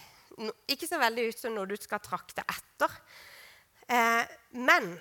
ikke 0.73 0.89
så 0.89 1.01
veldig 1.01 1.29
ut 1.31 1.41
som 1.41 1.57
noe 1.57 1.69
du 1.69 1.75
skal 1.79 2.03
trakte 2.05 2.45
etter. 2.45 2.99
Eh, 3.89 4.23
men 4.61 4.93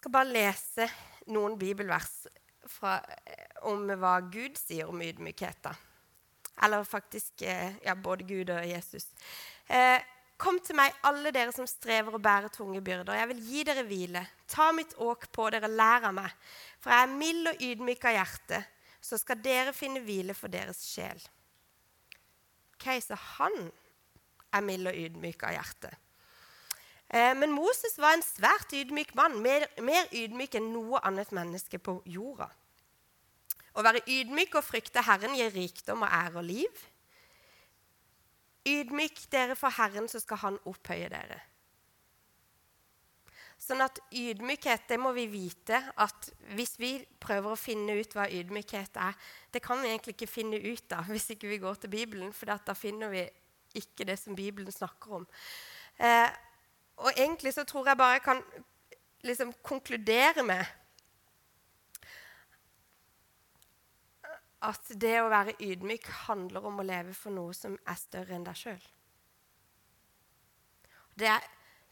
skal 0.00 0.14
bare 0.16 0.32
lese 0.32 0.88
noen 1.30 1.58
bibelvers 1.60 2.24
fra, 2.70 2.98
eh, 3.26 3.50
om 3.68 3.84
hva 4.00 4.16
Gud 4.32 4.56
sier 4.58 4.88
om 4.88 5.02
ydmykhet. 5.04 5.68
Eller 6.64 6.88
faktisk 6.88 7.44
eh, 7.44 7.76
ja, 7.84 7.94
både 7.94 8.24
Gud 8.24 8.50
og 8.50 8.64
Jesus. 8.66 9.12
Eh, 9.68 10.00
Kom 10.40 10.56
til 10.64 10.72
meg, 10.78 10.94
alle 11.04 11.28
dere 11.36 11.52
som 11.52 11.66
strever 11.68 12.14
og 12.16 12.22
bærer 12.24 12.48
tunge 12.48 12.80
byrder. 12.80 13.12
Jeg 13.18 13.28
vil 13.28 13.40
gi 13.44 13.64
dere 13.68 13.82
hvile. 13.84 14.22
Ta 14.48 14.70
mitt 14.72 14.94
åk 14.96 15.26
på 15.36 15.50
dere, 15.52 15.68
lær 15.68 16.06
av 16.08 16.14
meg. 16.16 16.32
For 16.80 16.94
jeg 16.94 17.04
er 17.04 17.18
mild 17.20 17.50
og 17.50 17.64
ydmyk 17.66 18.06
av 18.08 18.14
hjerte. 18.16 18.60
Så 19.04 19.18
skal 19.20 19.42
dere 19.44 19.74
finne 19.76 20.00
hvile 20.00 20.32
for 20.36 20.48
deres 20.52 20.80
sjel. 20.88 21.20
Så 22.80 23.18
han 23.36 23.58
er 24.56 24.64
mild 24.64 24.88
og 24.88 24.96
ydmyk 24.96 25.44
av 25.44 25.58
hjerte. 25.58 25.92
Eh, 27.10 27.34
men 27.34 27.50
Moses 27.50 27.98
var 27.98 28.14
en 28.14 28.22
svært 28.22 28.70
ydmyk 28.76 29.16
mann, 29.18 29.40
mer, 29.42 29.66
mer 29.82 30.06
ydmyk 30.14 30.54
enn 30.60 30.70
noe 30.70 31.00
annet 31.02 31.32
menneske 31.34 31.80
på 31.82 31.96
jorda. 32.06 32.46
Å 33.74 33.82
være 33.86 34.04
ydmyk 34.06 34.54
og 34.58 34.66
frykte 34.66 35.02
Herren 35.06 35.34
gir 35.38 35.50
rikdom 35.54 36.04
og 36.06 36.10
ære 36.14 36.38
og 36.38 36.46
liv. 36.46 36.82
Ydmyk 38.66 39.24
dere 39.32 39.56
for 39.58 39.74
Herren, 39.74 40.06
så 40.10 40.20
skal 40.22 40.42
Han 40.44 40.58
opphøye 40.70 41.08
dere. 41.10 41.38
Sånn 43.60 43.82
at 43.84 43.98
ydmykhet, 44.16 44.86
det 44.88 44.96
må 44.96 45.10
vi 45.12 45.26
vite 45.28 45.82
at 46.00 46.30
hvis 46.56 46.78
vi 46.80 46.94
prøver 47.20 47.52
å 47.52 47.60
finne 47.60 47.98
ut 47.98 48.14
hva 48.16 48.24
ydmykhet 48.32 48.96
er 48.96 49.18
Det 49.52 49.60
kan 49.60 49.82
vi 49.82 49.90
egentlig 49.90 50.14
ikke 50.14 50.30
finne 50.30 50.56
ut 50.56 50.94
av 50.96 51.10
hvis 51.10 51.28
ikke 51.34 51.50
vi 51.50 51.58
går 51.60 51.82
til 51.82 51.92
Bibelen, 51.92 52.32
for 52.32 52.48
da 52.48 52.74
finner 52.78 53.12
vi 53.12 53.26
ikke 53.76 54.06
det 54.08 54.16
som 54.18 54.34
Bibelen 54.34 54.72
snakker 54.72 55.20
om. 55.20 55.26
Eh, 55.98 56.30
og 57.00 57.16
egentlig 57.16 57.54
så 57.56 57.64
tror 57.64 57.88
jeg 57.88 57.98
bare 57.98 58.18
jeg 58.18 58.26
kan 58.26 58.42
liksom 59.26 59.52
konkludere 59.62 60.44
med 60.46 60.64
at 64.60 64.90
det 65.00 65.14
å 65.22 65.30
være 65.32 65.56
ydmyk 65.64 66.08
handler 66.26 66.66
om 66.68 66.82
å 66.82 66.84
leve 66.84 67.14
for 67.16 67.32
noe 67.32 67.54
som 67.56 67.78
er 67.88 67.96
større 67.96 68.36
enn 68.36 68.44
deg 68.44 68.58
sjøl. 68.60 68.82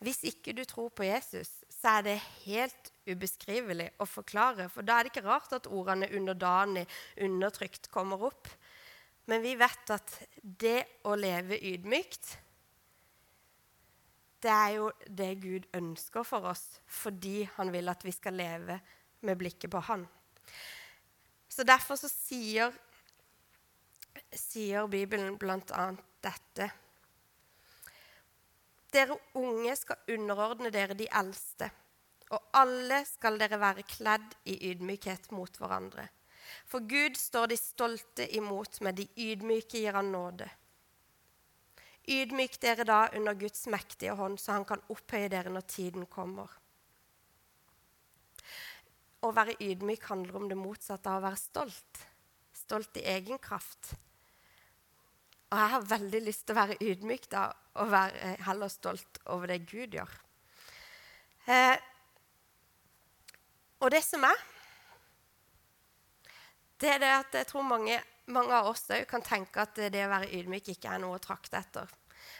Hvis 0.04 0.20
ikke 0.28 0.54
du 0.54 0.62
tror 0.68 0.92
på 0.94 1.06
Jesus, 1.08 1.50
så 1.72 1.98
er 1.98 2.04
det 2.06 2.16
helt 2.44 2.92
ubeskrivelig 3.08 3.88
å 3.98 4.06
forklare. 4.06 4.68
For 4.70 4.86
da 4.86 4.98
er 4.98 5.06
det 5.06 5.12
ikke 5.14 5.26
rart 5.26 5.52
at 5.56 5.66
ordene 5.66 6.08
'underdanig', 6.08 6.88
'undertrykt' 7.16 7.90
kommer 7.90 8.22
opp. 8.30 8.48
Men 9.26 9.42
vi 9.42 9.54
vet 9.54 9.90
at 9.90 10.22
det 10.42 10.84
å 11.04 11.14
leve 11.14 11.58
ydmykt, 11.60 12.38
det 14.42 14.50
er 14.52 14.74
jo 14.76 14.90
det 15.06 15.32
Gud 15.42 15.66
ønsker 15.74 16.26
for 16.26 16.46
oss 16.52 16.64
fordi 17.00 17.42
han 17.56 17.72
vil 17.74 17.90
at 17.90 18.04
vi 18.06 18.14
skal 18.14 18.38
leve 18.38 18.78
med 19.26 19.38
blikket 19.38 19.70
på 19.70 19.80
Han. 19.88 20.06
Så 21.48 21.64
derfor 21.66 21.98
så 21.98 22.10
sier, 22.10 22.74
sier 24.30 24.86
Bibelen 24.86 25.34
bl.a. 25.40 25.88
dette. 26.22 26.68
Dere 28.94 29.16
unge 29.36 29.74
skal 29.76 30.14
underordne 30.14 30.70
dere 30.72 30.94
de 30.96 31.08
eldste, 31.20 31.68
og 32.30 32.54
alle 32.56 33.02
skal 33.08 33.40
dere 33.40 33.58
være 33.60 33.84
kledd 33.88 34.36
i 34.48 34.54
ydmykhet 34.70 35.32
mot 35.34 35.58
hverandre. 35.60 36.06
For 36.68 36.84
Gud 36.88 37.18
står 37.18 37.50
de 37.50 37.58
stolte 37.60 38.28
imot, 38.36 38.80
men 38.80 38.96
de 38.96 39.08
ydmyke 39.18 39.82
gir 39.82 39.98
han 39.98 40.12
nåde. 40.14 40.48
Ydmyk 42.08 42.56
dere 42.62 42.86
da 42.88 43.02
under 43.16 43.36
Guds 43.36 43.66
mektige 43.68 44.14
hånd, 44.16 44.38
så 44.40 44.54
han 44.56 44.64
kan 44.68 44.80
opphøye 44.88 45.28
dere 45.28 45.52
når 45.52 45.66
tiden 45.68 46.06
kommer. 46.08 46.48
Å 49.20 49.32
være 49.34 49.58
ydmyk 49.60 50.06
handler 50.08 50.38
om 50.38 50.46
det 50.48 50.56
motsatte 50.56 51.10
av 51.10 51.20
å 51.20 51.26
være 51.26 51.40
stolt. 51.40 52.04
Stolt 52.54 52.96
i 53.00 53.04
egen 53.12 53.40
kraft. 53.42 53.92
Og 55.48 55.56
jeg 55.58 55.72
har 55.74 55.88
veldig 55.90 56.20
lyst 56.24 56.46
til 56.46 56.54
å 56.54 56.60
være 56.60 56.78
ydmyk 56.84 57.28
da, 57.32 57.46
og 57.80 57.92
være 57.92 58.34
heller 58.46 58.72
stolt 58.72 59.20
over 59.32 59.52
det 59.52 59.62
Gud 59.68 59.96
gjør. 59.96 60.16
Eh, 61.48 61.76
og 63.80 63.92
det 63.94 64.02
som 64.04 64.24
er, 64.28 64.40
det 66.78 66.90
er 66.94 67.02
det 67.02 67.12
at 67.14 67.38
jeg 67.40 67.48
tror 67.48 67.64
mange, 67.66 67.96
mange 68.34 68.54
av 68.54 68.70
oss 68.70 68.86
òg 68.94 69.06
kan 69.10 69.24
tenke 69.24 69.62
at 69.62 69.78
det 69.78 70.04
å 70.04 70.12
være 70.12 70.30
ydmyk 70.40 70.72
ikke 70.74 70.94
er 70.94 71.02
noe 71.02 71.18
å 71.18 71.22
trakte 71.22 71.60
etter. 71.60 71.90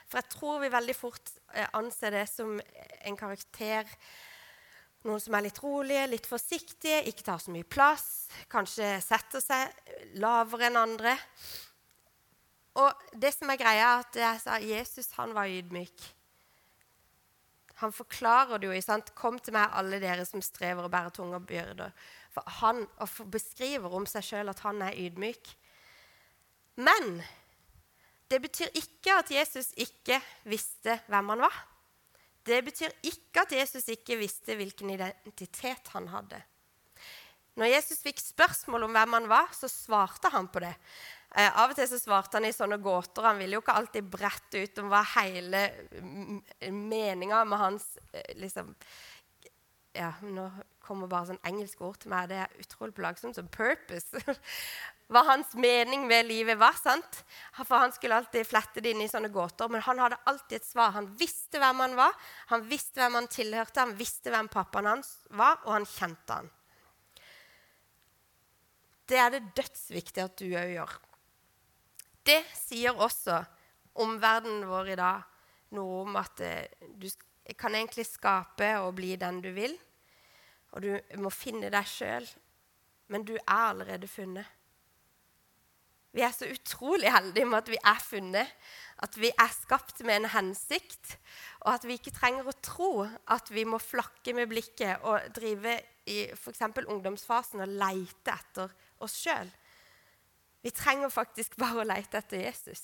For 0.09 0.21
jeg 0.21 0.33
tror 0.33 0.63
vi 0.63 0.73
veldig 0.73 0.97
fort 0.97 1.33
eh, 1.55 1.69
anser 1.79 2.17
det 2.17 2.27
som 2.31 2.57
en 2.59 3.19
karakter 3.19 3.89
noen 5.07 5.23
som 5.23 5.37
er 5.39 5.47
litt 5.47 5.61
rolige, 5.63 6.09
litt 6.11 6.27
forsiktige, 6.27 7.05
ikke 7.09 7.25
tar 7.27 7.41
så 7.43 7.55
mye 7.55 7.67
plass, 7.69 8.29
kanskje 8.51 8.97
setter 9.05 9.43
seg 9.43 10.19
lavere 10.19 10.69
enn 10.69 10.81
andre. 10.81 11.15
Og 12.79 13.11
det 13.15 13.33
som 13.35 13.51
er 13.51 13.61
greia, 13.61 13.93
er 13.93 14.05
at 14.05 14.19
jeg 14.19 14.43
sa 14.43 14.59
Jesus 14.63 15.13
han 15.19 15.35
var 15.37 15.51
ydmyk. 15.51 16.09
Han 17.79 17.95
forklarer 17.95 18.59
det 18.59 18.67
jo. 18.67 18.81
Sant? 18.83 19.15
'Kom 19.15 19.39
til 19.39 19.55
meg, 19.55 19.71
alle 19.71 20.01
dere 20.03 20.25
som 20.27 20.43
strever 20.43 20.83
og 20.83 20.91
bærer 20.91 21.15
tunge 21.15 21.39
byrder.' 21.41 21.95
For 22.35 22.43
han 22.61 22.87
og 22.99 23.31
beskriver 23.31 23.95
om 23.95 24.07
seg 24.07 24.23
sjøl 24.27 24.51
at 24.51 24.61
han 24.67 24.83
er 24.83 24.99
ydmyk. 24.99 25.55
Men 26.79 27.19
det 28.29 28.39
betyr 28.45 28.71
ikke 28.77 29.17
at 29.19 29.33
Jesus 29.33 29.73
ikke 29.81 30.21
visste 30.49 30.99
hvem 31.09 31.35
han 31.35 31.43
var. 31.47 31.57
Det 32.49 32.61
betyr 32.65 32.93
ikke 33.05 33.45
at 33.45 33.53
Jesus 33.57 33.89
ikke 33.93 34.17
visste 34.21 34.57
hvilken 34.57 34.93
identitet 34.95 35.91
han 35.93 36.09
hadde. 36.13 36.41
Når 37.59 37.73
Jesus 37.73 38.03
fikk 38.05 38.21
spørsmål 38.23 38.87
om 38.87 38.95
hvem 38.95 39.17
han 39.17 39.27
var, 39.31 39.51
så 39.57 39.69
svarte 39.71 40.31
han 40.31 40.47
på 40.53 40.63
det. 40.63 40.75
Eh, 41.35 41.51
av 41.51 41.73
og 41.73 41.77
til 41.77 41.89
så 41.91 41.99
svarte 42.01 42.39
han 42.39 42.47
i 42.49 42.55
sånne 42.55 42.79
gåter. 42.81 43.27
Han 43.27 43.41
ville 43.43 43.59
jo 43.59 43.65
ikke 43.65 43.75
alltid 43.81 44.07
brette 44.13 44.63
ut 44.63 44.79
om 44.81 44.93
hva 44.93 45.03
hele 45.19 45.65
meninga 46.71 47.43
med 47.49 47.61
hans 47.61 47.91
eh, 48.13 48.37
liksom, 48.39 48.71
ja, 49.99 50.13
Nå 50.23 50.47
kommer 50.85 51.11
bare 51.11 51.33
sånn 51.33 51.43
engelske 51.47 51.85
ord 51.85 51.99
til 52.01 52.13
meg. 52.13 52.31
Det 52.31 52.39
er 52.41 52.63
utrolig 52.63 52.95
plagsomt. 52.97 53.37
Som 53.37 53.51
'purpose'. 53.53 54.23
hva 55.13 55.23
hans 55.25 55.55
mening 55.57 56.05
med 56.09 56.27
livet 56.29 56.59
var. 56.61 56.77
sant? 56.77 57.23
For 57.57 57.81
Han 57.81 57.93
skulle 57.93 58.17
alltid 58.17 58.47
flette 58.47 58.83
det 58.85 58.93
inn 58.93 59.03
i 59.05 59.09
sånne 59.09 59.33
gåter, 59.33 59.69
men 59.73 59.83
han 59.85 59.99
hadde 59.99 60.21
alltid 60.29 60.61
et 60.61 60.69
svar. 60.69 60.93
Han 60.97 61.09
visste 61.17 61.61
hvem 61.61 61.81
han 61.85 61.97
var, 61.97 62.15
han 62.53 62.65
visste 62.69 63.01
hvem 63.01 63.21
han 63.21 63.29
tilhørte, 63.33 63.81
han 63.81 63.97
visste 63.97 64.33
hvem 64.33 64.49
pappaen 64.53 64.91
hans 64.93 65.15
var, 65.31 65.61
og 65.65 65.79
han 65.79 65.89
kjente 65.89 66.41
han. 66.41 66.51
Det 69.09 69.17
er 69.17 69.33
det 69.33 69.47
dødsviktig 69.57 70.25
at 70.25 70.37
du 70.37 70.51
òg 70.53 70.75
gjør. 70.75 70.99
Det 72.29 72.43
sier 72.53 72.93
også 72.93 73.41
omverdenen 74.05 74.69
vår 74.69 74.93
i 74.93 74.99
dag 75.01 75.25
noe 75.77 76.03
om 76.05 76.17
at 76.21 76.41
eh, 76.45 76.69
du 77.01 77.09
kan 77.57 77.73
egentlig 77.73 78.05
skape 78.05 78.75
og 78.83 78.93
bli 78.99 79.15
den 79.21 79.41
du 79.41 79.49
vil. 79.57 79.73
Og 80.77 80.85
du 80.85 80.93
må 81.23 81.33
finne 81.33 81.71
deg 81.73 81.89
sjøl, 81.89 82.27
men 83.09 83.25
du 83.25 83.35
er 83.39 83.69
allerede 83.71 84.09
funnet. 84.11 84.47
Vi 86.13 86.25
er 86.25 86.33
så 86.33 86.49
utrolig 86.49 87.11
heldige 87.13 87.47
med 87.47 87.59
at 87.61 87.71
vi 87.71 87.79
er 87.85 88.01
funnet, 88.01 88.53
at 89.05 89.17
vi 89.21 89.29
er 89.29 89.51
skapt 89.53 90.01
med 90.09 90.23
en 90.23 90.31
hensikt, 90.33 91.19
og 91.61 91.75
at 91.75 91.85
vi 91.87 91.99
ikke 91.99 92.15
trenger 92.17 92.49
å 92.49 92.57
tro 92.65 92.93
at 93.05 93.53
vi 93.53 93.65
må 93.69 93.79
flakke 93.79 94.33
med 94.35 94.49
blikket 94.51 95.05
og 95.07 95.29
drive 95.37 95.77
i 96.09 96.23
f.eks. 96.33 96.65
ungdomsfasen 96.89 97.63
og 97.63 97.77
leite 97.81 98.35
etter 98.35 98.73
oss 99.05 99.19
sjøl. 99.21 99.51
Vi 100.65 100.73
trenger 100.75 101.13
faktisk 101.13 101.55
bare 101.61 101.85
å 101.85 101.87
leite 101.87 102.19
etter 102.19 102.43
Jesus. 102.49 102.83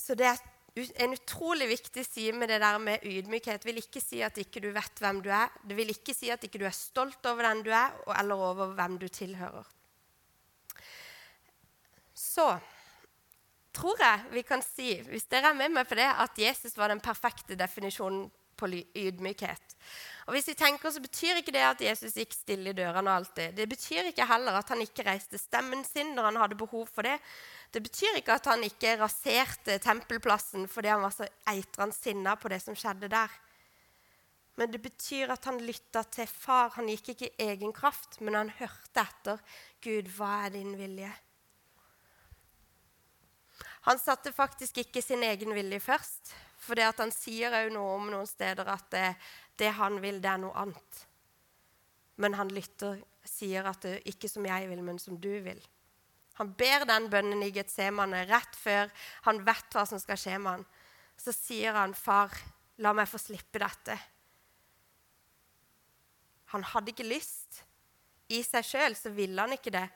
Så 0.00 0.16
det 0.18 0.26
er 0.32 0.40
en 0.74 1.14
utrolig 1.14 1.68
viktig 1.70 2.02
side 2.06 2.34
med 2.34 2.50
det 2.50 2.58
der 2.62 2.78
med 2.82 3.04
ydmykhet. 3.06 3.64
Vil 3.66 3.78
ikke 3.78 4.02
si 4.02 4.20
at 4.26 4.38
ikke 4.42 4.62
du 4.64 4.72
vet 4.74 5.00
hvem 5.00 5.20
du 5.22 5.30
er. 5.30 5.52
Det 5.62 5.76
vil 5.78 5.92
ikke 5.92 6.14
si 6.16 6.32
at 6.34 6.42
ikke 6.42 6.58
du 6.58 6.66
er 6.66 6.74
stolt 6.74 7.26
over 7.30 7.46
den 7.46 7.62
du 7.62 7.70
er, 7.70 7.94
eller 8.18 8.34
over 8.34 8.74
hvem 8.74 8.98
du 8.98 9.06
tilhører. 9.08 9.68
Så 12.14 12.48
tror 13.74 14.02
jeg 14.02 14.24
vi 14.32 14.42
kan 14.46 14.62
si, 14.62 14.96
hvis 15.06 15.30
dere 15.30 15.52
er 15.52 15.58
med 15.58 15.74
meg 15.74 15.86
på 15.86 15.98
det, 15.98 16.06
at 16.06 16.38
Jesus 16.38 16.76
var 16.78 16.90
den 16.90 17.02
perfekte 17.02 17.58
definisjonen 17.58 18.26
på 18.58 18.70
ydmykhet. 18.70 19.78
Og 20.24 20.32
hvis 20.32 20.48
vi 20.48 20.54
tenker, 20.56 20.90
så 20.90 21.02
betyr 21.04 21.40
ikke 21.40 21.52
det 21.52 21.64
at 21.66 21.82
Jesus 21.84 22.16
gikk 22.16 22.32
stille 22.32 22.72
i 22.72 22.76
dørene 22.76 23.12
alltid. 23.12 23.52
Det 23.58 23.66
betyr 23.68 24.08
ikke 24.08 24.26
heller 24.28 24.56
at 24.56 24.70
han 24.72 24.80
ikke 24.80 25.04
reiste 25.04 25.40
stemmen 25.40 25.84
sin 25.84 26.14
når 26.16 26.30
han 26.30 26.40
hadde 26.40 26.60
behov 26.60 26.86
for 26.88 27.04
det. 27.04 27.18
Det 27.74 27.82
betyr 27.84 28.20
ikke 28.20 28.38
at 28.38 28.48
han 28.48 28.64
ikke 28.64 28.96
raserte 29.02 29.76
tempelplassen 29.84 30.68
fordi 30.70 30.92
han 30.94 31.04
var 31.04 31.12
så 31.12 31.28
eitrende 31.50 31.96
sinna 31.96 32.38
på 32.40 32.52
det 32.52 32.62
som 32.64 32.78
skjedde 32.78 33.12
der. 33.12 33.36
Men 34.56 34.70
det 34.70 34.80
betyr 34.80 35.32
at 35.34 35.44
han 35.50 35.58
lytta 35.66 36.04
til 36.14 36.30
far. 36.30 36.72
Han 36.78 36.88
gikk 36.92 37.12
ikke 37.12 37.30
i 37.32 37.48
egen 37.50 37.74
kraft, 37.74 38.20
men 38.22 38.38
han 38.38 38.52
hørte 38.60 39.02
etter. 39.02 39.40
Gud, 39.82 40.08
hva 40.14 40.44
er 40.46 40.54
din 40.54 40.76
vilje? 40.78 41.10
Han 43.84 43.98
satte 44.00 44.32
faktisk 44.32 44.78
ikke 44.80 45.02
sin 45.02 45.26
egen 45.26 45.52
vilje 45.52 45.82
først. 45.82 46.32
For 46.64 46.80
han 46.80 47.12
sier 47.12 47.52
òg 47.52 47.72
noe 47.74 47.96
om 47.98 48.06
noen 48.08 48.28
steder 48.28 48.68
at 48.72 48.86
det, 48.94 49.08
det, 49.60 49.70
han 49.78 50.00
vil, 50.02 50.20
det 50.22 50.30
er 50.30 50.40
noe 50.42 50.56
annet. 50.64 51.04
Men 52.20 52.36
han 52.38 52.50
lytter, 52.54 53.00
sier 53.26 53.66
at 53.66 53.82
det 53.86 54.00
ikke 54.10 54.30
som 54.30 54.46
jeg 54.46 54.68
vil, 54.70 54.82
men 54.84 55.00
som 55.02 55.18
du 55.20 55.32
vil. 55.44 55.60
Han 56.38 56.50
ber 56.58 56.86
den 56.88 57.06
bønnen 57.10 57.42
i 57.46 57.52
Getsemane 57.54 58.24
rett 58.26 58.56
før 58.58 58.90
han 59.26 59.42
vet 59.46 59.74
hva 59.74 59.84
som 59.86 60.00
skal 60.02 60.18
skje 60.18 60.38
med 60.42 60.56
han. 60.56 60.64
Så 61.16 61.32
sier 61.32 61.76
han, 61.78 61.94
'Far, 61.94 62.34
la 62.82 62.92
meg 62.92 63.06
få 63.08 63.18
slippe 63.22 63.62
dette.' 63.62 63.98
Han 66.54 66.62
hadde 66.62 66.90
ikke 66.90 67.06
lyst. 67.06 67.62
I 68.30 68.42
seg 68.42 68.66
sjøl 68.66 68.96
så 68.98 69.10
ville 69.10 69.40
han 69.40 69.54
ikke 69.54 69.74
det. 69.74 69.88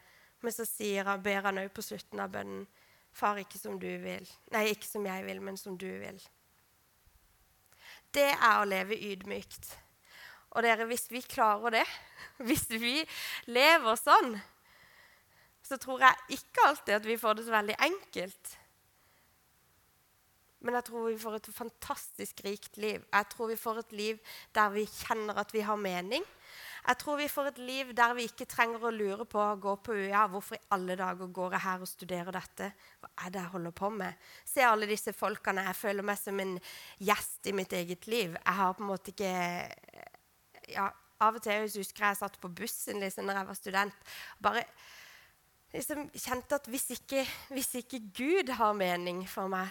Men 0.42 0.54
så 0.54 0.64
sier 0.66 1.06
han, 1.06 1.22
ber 1.22 1.42
han 1.42 1.58
òg 1.58 1.70
på 1.74 1.82
slutten 1.82 2.20
av 2.22 2.30
bønnen, 2.30 2.66
'Far, 3.12 3.38
ikke 3.42 3.58
som 3.58 3.78
du 3.78 3.90
vil.' 3.98 4.30
Nei, 4.54 4.68
ikke 4.70 4.86
som 4.86 5.06
jeg 5.06 5.26
vil, 5.26 5.42
men 5.42 5.56
som 5.56 5.78
du 5.78 5.90
vil. 5.98 6.22
Det 8.14 8.30
er 8.32 8.54
å 8.58 8.68
leve 8.68 8.96
ydmykt. 8.96 9.72
Og 10.56 10.64
dere, 10.64 10.86
hvis 10.88 11.08
vi 11.12 11.20
klarer 11.22 11.80
det, 11.80 11.84
hvis 12.48 12.66
vi 12.72 13.02
lever 13.52 14.00
sånn, 14.00 14.38
så 15.68 15.76
tror 15.80 16.00
jeg 16.06 16.38
ikke 16.38 16.64
alltid 16.70 16.96
at 16.96 17.06
vi 17.06 17.18
får 17.20 17.38
det 17.38 17.44
så 17.48 17.52
veldig 17.52 17.76
enkelt. 17.88 18.54
Men 20.64 20.78
jeg 20.78 20.88
tror 20.88 21.06
vi 21.06 21.20
får 21.20 21.36
et 21.38 21.50
fantastisk 21.54 22.40
rikt 22.46 22.80
liv. 22.82 23.04
Jeg 23.12 23.28
tror 23.30 23.52
vi 23.52 23.58
får 23.60 23.82
et 23.82 23.92
liv 23.94 24.32
der 24.56 24.72
vi 24.74 24.86
kjenner 24.90 25.38
at 25.38 25.52
vi 25.54 25.62
har 25.66 25.78
mening. 25.78 26.24
Jeg 26.88 26.96
tror 27.02 27.18
vi 27.20 27.28
får 27.28 27.50
et 27.50 27.58
liv 27.60 27.90
der 27.92 28.14
vi 28.16 28.24
ikke 28.24 28.46
trenger 28.48 28.86
å 28.88 28.90
lure 28.94 29.26
på 29.28 29.42
gå 29.60 29.72
på 29.84 29.92
UiA. 29.92 30.22
Hvorfor 30.32 30.56
i 30.56 30.68
alle 30.72 30.94
dager 30.96 31.28
går 31.36 31.56
jeg 31.56 31.64
her 31.66 31.82
og 31.84 31.90
studerer 31.90 32.32
dette? 32.32 32.70
Hva 33.02 33.10
er 33.26 33.32
det 33.34 33.42
jeg 33.42 33.52
holder 33.52 33.74
på 33.76 33.90
med? 33.92 34.28
Se 34.48 34.62
alle 34.64 34.88
disse 34.88 35.12
folkene. 35.12 35.66
Jeg 35.66 35.76
føler 35.76 36.06
meg 36.08 36.16
som 36.16 36.40
en 36.40 36.54
gjest 37.04 37.50
i 37.50 37.52
mitt 37.52 37.74
eget 37.76 38.08
liv. 38.08 38.38
Jeg 38.38 38.56
har 38.60 38.72
på 38.72 38.86
en 38.86 38.88
måte 38.88 39.12
ikke 39.12 39.34
ja, 40.72 40.86
Av 41.18 41.34
og 41.34 41.42
til 41.42 41.50
jeg 41.50 41.72
husker 41.74 42.06
jeg 42.06 42.16
satt 42.20 42.36
på 42.38 42.48
bussen 42.60 43.02
liksom, 43.02 43.26
når 43.26 43.40
jeg 43.40 43.46
var 43.48 43.56
student. 43.58 44.10
bare 44.38 44.62
liksom 45.72 46.04
kjente 46.14 46.54
at 46.54 46.68
hvis 46.70 46.86
ikke, 46.94 47.24
hvis 47.50 47.74
ikke 47.82 48.00
Gud 48.14 48.52
har 48.54 48.72
mening 48.78 49.24
for 49.28 49.50
meg, 49.50 49.66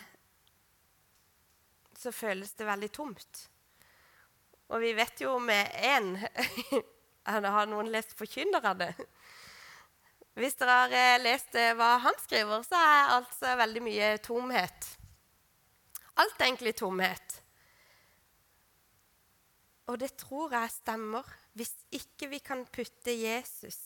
så 1.97 2.11
føles 2.11 2.51
det 2.53 2.67
veldig 2.67 2.91
tomt. 2.93 3.41
Og 4.67 4.83
vi 4.83 4.91
vet 4.93 5.23
jo 5.23 5.37
med 5.39 5.71
én 5.79 6.13
Har 7.27 7.67
noen 7.67 7.91
lest 7.91 8.15
'Forkynnerne'? 8.15 8.93
Hvis 10.37 10.55
dere 10.55 10.73
har 10.83 10.93
eh, 10.93 11.19
lest 11.21 11.55
eh, 11.57 11.73
hva 11.73 11.97
han 12.03 12.17
skriver, 12.21 12.61
så 12.63 12.77
er 12.77 13.13
altså 13.15 13.55
veldig 13.57 13.81
mye 13.81 14.09
tomhet. 14.21 14.89
Alt 16.21 16.37
er 16.39 16.45
egentlig 16.45 16.75
tomhet. 16.77 17.39
Og 19.87 19.97
det 19.99 20.13
tror 20.17 20.53
jeg 20.53 20.75
stemmer 20.75 21.25
hvis 21.57 21.73
ikke 21.91 22.29
vi 22.29 22.39
kan 22.39 22.65
putte 22.69 23.15
Jesus, 23.17 23.79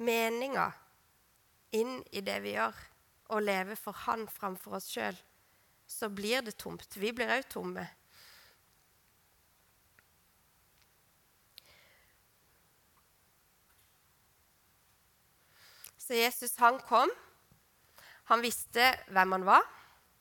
meninga, 0.00 0.70
inn 1.76 2.00
i 2.12 2.24
det 2.24 2.38
vi 2.44 2.56
gjør, 2.56 2.78
og 3.36 3.44
leve 3.44 3.76
for 3.76 3.92
Han 4.06 4.24
framfor 4.28 4.80
oss 4.80 4.88
sjøl 4.92 5.20
så 5.92 6.08
blir 6.08 6.42
det 6.42 6.56
tomt. 6.56 6.96
Vi 6.96 7.12
blir 7.12 7.30
òg 7.32 7.46
tomme. 7.52 7.84
Så 16.12 16.16
Jesus 16.16 16.56
han 16.56 16.76
kom. 16.78 17.08
Han 18.28 18.42
visste 18.44 18.84
hvem 19.08 19.32
han 19.32 19.44
var. 19.48 19.62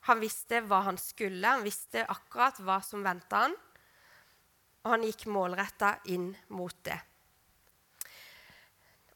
Han 0.07 0.21
visste 0.24 0.62
hva 0.63 0.77
han 0.86 0.95
skulle. 0.95 1.43
Han 1.43 1.65
visste 1.67 2.05
akkurat 2.07 2.62
hva 2.63 2.77
som 2.79 3.03
venta 3.03 3.41
han. 3.41 3.55
Og 4.86 4.93
han 4.93 5.03
gikk 5.03 5.25
målretta 5.27 5.89
inn 6.15 6.29
mot 6.55 6.77
det. 6.88 6.95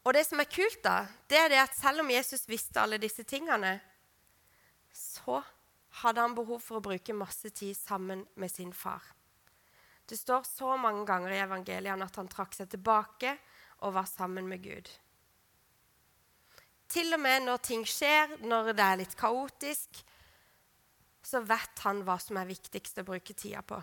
Og 0.04 0.12
det 0.18 0.26
som 0.28 0.44
er 0.44 0.50
kult, 0.52 0.82
da, 0.84 1.06
det 1.32 1.38
er 1.46 1.48
det 1.54 1.62
at 1.62 1.80
selv 1.80 2.04
om 2.04 2.12
Jesus 2.12 2.44
visste 2.44 2.84
alle 2.84 3.00
disse 3.00 3.24
tingene, 3.24 3.72
så 4.92 5.40
hadde 6.02 6.28
han 6.28 6.36
behov 6.36 6.60
for 6.60 6.76
å 6.76 6.84
bruke 6.90 7.16
masse 7.16 7.54
tid 7.56 7.72
sammen 7.72 8.26
med 8.36 8.52
sin 8.52 8.76
far. 8.76 9.00
Det 10.04 10.20
står 10.20 10.44
så 10.44 10.76
mange 10.76 11.08
ganger 11.08 11.38
i 11.38 11.40
evangeliene 11.48 12.04
at 12.04 12.20
han 12.20 12.28
trakk 12.28 12.52
seg 12.52 12.68
tilbake 12.76 13.32
og 13.80 13.96
var 13.96 14.12
sammen 14.12 14.44
med 14.52 14.68
Gud. 14.68 14.92
Til 16.88 17.10
og 17.16 17.20
med 17.20 17.46
når 17.46 17.62
ting 17.66 17.82
skjer, 17.88 18.36
når 18.46 18.70
det 18.72 18.84
er 18.84 19.00
litt 19.00 19.16
kaotisk, 19.18 20.02
så 21.26 21.42
vet 21.42 21.82
han 21.82 22.04
hva 22.06 22.18
som 22.22 22.38
er 22.38 22.46
viktigst 22.46 23.02
å 23.02 23.06
bruke 23.06 23.34
tida 23.34 23.62
på. 23.66 23.80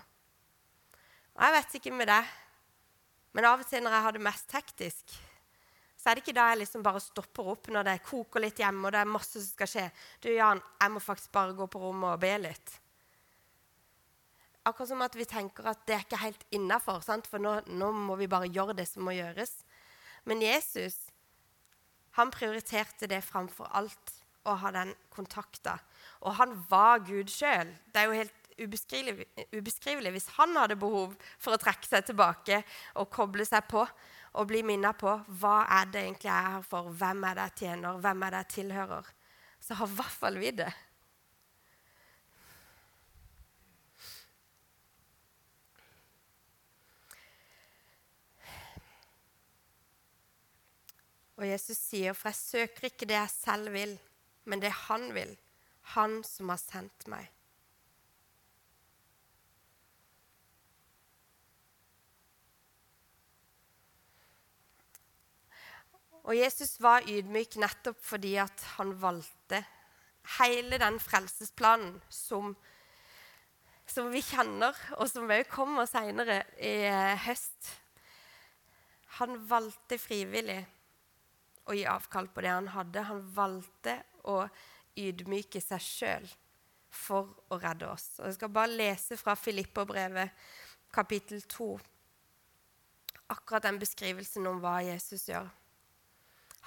Og 1.33 1.41
Jeg 1.43 1.55
vet 1.57 1.77
ikke 1.79 1.95
med 1.98 2.07
deg, 2.07 2.31
men 3.33 3.48
av 3.50 3.63
og 3.63 3.67
til 3.67 3.83
når 3.83 3.98
jeg 3.98 4.05
har 4.05 4.15
det 4.15 4.24
mest 4.24 4.55
hektisk, 4.55 5.15
så 5.98 6.10
er 6.10 6.15
det 6.15 6.24
ikke 6.25 6.36
da 6.36 6.50
jeg 6.51 6.60
liksom 6.62 6.83
bare 6.83 7.00
stopper 7.00 7.50
opp 7.53 7.69
når 7.72 7.88
det 7.88 8.00
koker 8.03 8.43
litt 8.43 8.60
hjemme 8.60 8.88
og 8.88 8.91
det 8.93 9.01
er 9.01 9.10
masse 9.10 9.39
som 9.39 9.50
skal 9.50 9.69
skje. 9.72 9.86
Du, 10.19 10.29
Jan, 10.33 10.62
jeg 10.81 10.91
må 10.91 11.01
faktisk 11.03 11.31
bare 11.31 11.55
gå 11.55 11.67
på 11.72 11.79
rommet 11.79 12.12
og 12.12 12.24
be 12.24 12.33
litt. 12.43 12.74
Akkurat 14.68 14.92
som 14.92 15.03
at 15.03 15.16
vi 15.16 15.27
tenker 15.27 15.68
at 15.72 15.81
det 15.87 15.96
er 15.96 16.03
ikke 16.05 16.22
helt 16.22 16.44
innafor, 16.55 17.01
for 17.03 17.39
nå, 17.39 17.55
nå, 17.68 17.92
må 17.92 18.16
vi 18.20 18.29
bare 18.31 18.51
gjøre 18.51 18.75
det 18.77 18.87
som 18.87 19.03
må 19.07 19.16
gjøres. 19.16 19.57
Men 20.27 20.44
Jesus 20.44 21.02
han 22.17 22.31
prioriterte 22.33 23.09
det 23.09 23.23
framfor 23.25 23.69
alt 23.73 24.13
å 24.47 24.55
ha 24.59 24.71
den 24.75 24.93
kontakta. 25.13 25.77
Og 26.27 26.35
han 26.37 26.55
var 26.69 27.03
Gud 27.07 27.31
sjøl. 27.31 27.71
Det 27.91 28.01
er 28.01 28.09
jo 28.09 28.17
helt 28.19 28.49
ubeskrivelig, 28.59 29.27
ubeskrivelig 29.55 30.11
hvis 30.13 30.29
han 30.37 30.53
hadde 30.59 30.77
behov 30.79 31.15
for 31.41 31.55
å 31.55 31.61
trekke 31.61 31.89
seg 31.89 32.05
tilbake 32.09 32.61
og 33.01 33.09
koble 33.13 33.45
seg 33.47 33.65
på 33.71 33.81
og 34.33 34.49
bli 34.49 34.63
minnet 34.65 34.97
på 34.97 35.13
hva 35.41 35.57
er 35.79 35.89
det 35.93 36.03
egentlig 36.07 36.29
jeg 36.29 36.37
er 36.37 36.55
her 36.57 36.65
for, 36.65 36.89
hvem 36.89 37.25
er 37.29 37.37
det 37.37 37.47
jeg 37.47 37.59
tjener, 37.63 37.99
hvem 38.01 38.25
er 38.25 38.33
det 38.33 38.41
jeg 38.43 38.53
tilhører, 38.57 39.09
så 39.61 39.77
har 39.79 39.89
i 39.89 39.97
hvert 39.99 40.19
fall 40.23 40.39
vi 40.41 40.53
det. 40.57 40.71
Og 51.37 51.48
Jesus 51.48 51.77
sier, 51.77 52.13
'For 52.13 52.29
jeg 52.29 52.35
søker 52.35 52.83
ikke 52.89 53.05
det 53.09 53.17
jeg 53.17 53.29
selv 53.29 53.74
vil, 53.74 54.00
men 54.46 54.61
det 54.61 54.72
Han 54.72 55.13
vil, 55.13 55.37
Han 55.81 56.24
som 56.24 56.50
har 56.50 56.57
sendt 56.57 57.07
meg.' 57.07 57.31
Og 66.24 66.37
Jesus 66.37 66.77
var 66.79 67.03
ydmyk 67.03 67.57
nettopp 67.59 68.00
fordi 68.00 68.37
at 68.39 68.61
han 68.77 68.93
valgte 69.01 69.59
hele 70.39 70.77
den 70.79 71.00
frelsesplanen 71.03 71.98
som, 72.07 72.53
som 73.85 74.07
vi 74.13 74.22
kjenner, 74.24 74.77
og 74.96 75.09
som 75.11 75.27
også 75.27 75.50
kommer 75.51 75.89
seinere 75.89 76.46
i 76.55 76.85
eh, 76.87 77.17
høst. 77.25 77.74
Han 79.19 79.35
valgte 79.50 80.00
frivillig 80.00 80.61
å 81.65 81.75
gi 81.77 81.85
avkall 81.89 82.29
på 82.33 82.43
det 82.43 82.51
han 82.53 82.69
hadde. 82.73 83.05
Han 83.09 83.23
valgte 83.35 83.97
å 84.29 84.43
ydmyke 84.99 85.61
seg 85.63 85.83
sjøl 85.83 86.27
for 86.93 87.31
å 87.49 87.57
redde 87.61 87.89
oss. 87.89 88.19
Og 88.19 88.27
Jeg 88.29 88.37
skal 88.37 88.53
bare 88.53 88.77
lese 88.77 89.17
fra 89.17 89.35
Filipperbrevet 89.39 90.45
kapittel 90.93 91.41
2, 91.49 91.71
akkurat 93.33 93.65
den 93.65 93.79
beskrivelsen 93.81 94.45
om 94.47 94.59
hva 94.61 94.77
Jesus 94.85 95.25
gjør. 95.29 95.47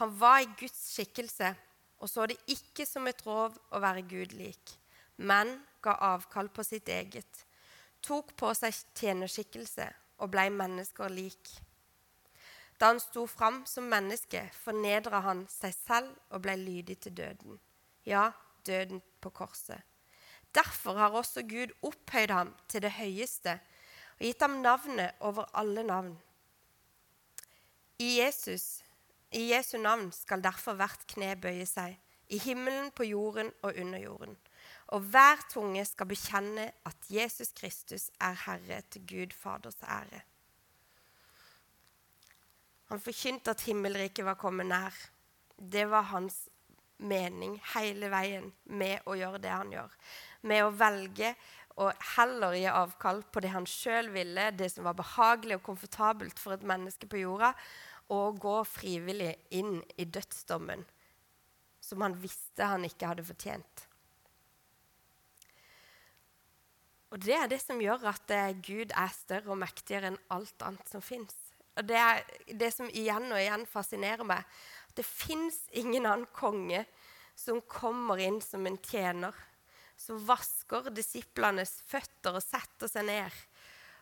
Han 0.01 0.17
var 0.19 0.43
i 0.43 0.51
Guds 0.59 0.81
skikkelse 0.97 1.55
og 2.03 2.11
så 2.11 2.27
det 2.29 2.37
ikke 2.53 2.85
som 2.89 3.07
et 3.09 3.23
rov 3.27 3.57
å 3.73 3.81
være 3.81 4.05
Gud 4.09 4.35
lik, 4.37 4.75
men 5.17 5.55
ga 5.85 5.97
avkall 6.13 6.51
på 6.53 6.65
sitt 6.67 6.91
eget, 6.93 7.45
tok 8.05 8.35
på 8.37 8.53
seg 8.57 8.75
tjenerskikkelse 8.99 9.87
og 10.21 10.33
blei 10.33 10.49
mennesker 10.53 11.13
lik. 11.13 11.55
Da 12.81 12.93
han 12.93 13.01
sto 13.01 13.27
fram 13.27 13.63
som 13.67 13.89
menneske, 13.89 14.43
fornedra 14.53 15.23
han 15.25 15.47
seg 15.49 15.75
selv 15.75 16.13
og 16.31 16.43
ble 16.45 16.57
lydig 16.61 16.99
til 17.01 17.17
døden. 17.17 17.61
Ja, 18.07 18.31
døden 18.67 19.03
på 19.21 19.31
korset. 19.31 19.81
Derfor 20.55 20.97
har 20.97 21.17
også 21.17 21.43
Gud 21.43 21.73
opphøyd 21.83 22.33
ham 22.33 22.55
til 22.69 22.83
det 22.83 22.93
høyeste 22.97 23.59
og 24.17 24.25
gitt 24.25 24.41
ham 24.41 24.61
navnet 24.65 25.17
over 25.21 25.49
alle 25.53 25.83
navn. 25.85 26.15
I 27.99 28.21
Jesus 28.21 28.83
i 29.33 29.51
Jesu 29.53 29.79
navn 29.79 30.13
skal 30.13 30.45
derfor 30.45 30.77
hvert 30.79 31.03
kne 31.11 31.35
bøye 31.41 31.67
seg, 31.69 31.97
i 32.29 32.39
himmelen, 32.39 32.91
på 32.91 33.05
jorden 33.05 33.53
og 33.63 33.75
under 33.81 33.99
jorden. 33.99 34.37
Og 34.95 35.01
hver 35.13 35.43
tunge 35.51 35.85
skal 35.85 36.09
bekjenne 36.09 36.71
at 36.87 37.11
Jesus 37.11 37.53
Kristus 37.57 38.09
er 38.21 38.39
Herre 38.47 38.81
til 38.91 39.07
Gud 39.07 39.35
Faders 39.35 39.83
ære. 39.83 40.23
Han 42.91 43.03
forkynte 43.03 43.53
at 43.53 43.65
himmelriket 43.67 44.27
var 44.27 44.39
kommet 44.39 44.69
nær. 44.71 44.95
Det 45.57 45.87
var 45.91 46.07
hans 46.13 46.47
mening 46.97 47.59
hele 47.75 48.09
veien 48.13 48.51
med 48.65 49.05
å 49.09 49.17
gjøre 49.19 49.41
det 49.43 49.53
han 49.53 49.73
gjør. 49.75 49.95
Med 50.47 50.65
å 50.65 50.75
velge 50.75 51.35
å 51.77 51.91
heller 52.17 52.57
gi 52.57 52.69
avkall 52.71 53.21
på 53.33 53.43
det 53.45 53.53
han 53.53 53.67
sjøl 53.69 54.09
ville, 54.15 54.51
det 54.57 54.71
som 54.73 54.87
var 54.87 54.97
behagelig 54.97 55.59
og 55.59 55.67
komfortabelt 55.67 56.41
for 56.41 56.57
et 56.57 56.65
menneske 56.67 57.09
på 57.11 57.21
jorda, 57.21 57.53
og 58.13 58.39
gå 58.41 58.61
frivillig 58.71 59.35
inn 59.59 59.81
i 59.99 60.07
dødsdommen 60.07 60.87
som 61.87 62.03
han 62.03 62.17
visste 62.19 62.67
han 62.67 62.87
ikke 62.87 63.11
hadde 63.11 63.27
fortjent. 63.27 63.85
Og 67.15 67.23
Det 67.23 67.37
er 67.37 67.47
det 67.51 67.61
som 67.63 67.81
gjør 67.81 68.09
at 68.11 68.33
eh, 68.35 68.55
Gud 68.59 68.91
er 68.91 69.13
større 69.15 69.53
og 69.55 69.61
mektigere 69.63 70.11
enn 70.11 70.19
alt 70.35 70.65
annet 70.67 70.91
som 70.91 71.05
fins. 71.05 71.46
Og 71.77 71.85
Det 71.85 71.97
er 72.01 72.23
det 72.57 72.73
som 72.75 72.89
igjen 72.89 73.29
og 73.31 73.41
igjen 73.41 73.67
fascinerer 73.69 74.25
meg. 74.25 74.45
Det 74.97 75.05
fins 75.05 75.67
ingen 75.77 76.07
annen 76.09 76.29
konge 76.33 76.87
som 77.37 77.61
kommer 77.69 78.21
inn 78.23 78.41
som 78.41 78.65
en 78.67 78.79
tjener, 78.81 79.35
som 79.97 80.21
vasker 80.25 80.89
disiplenes 80.97 81.83
føtter 81.89 82.39
og 82.39 82.45
setter 82.45 82.89
seg 82.89 83.05
ned. 83.09 83.37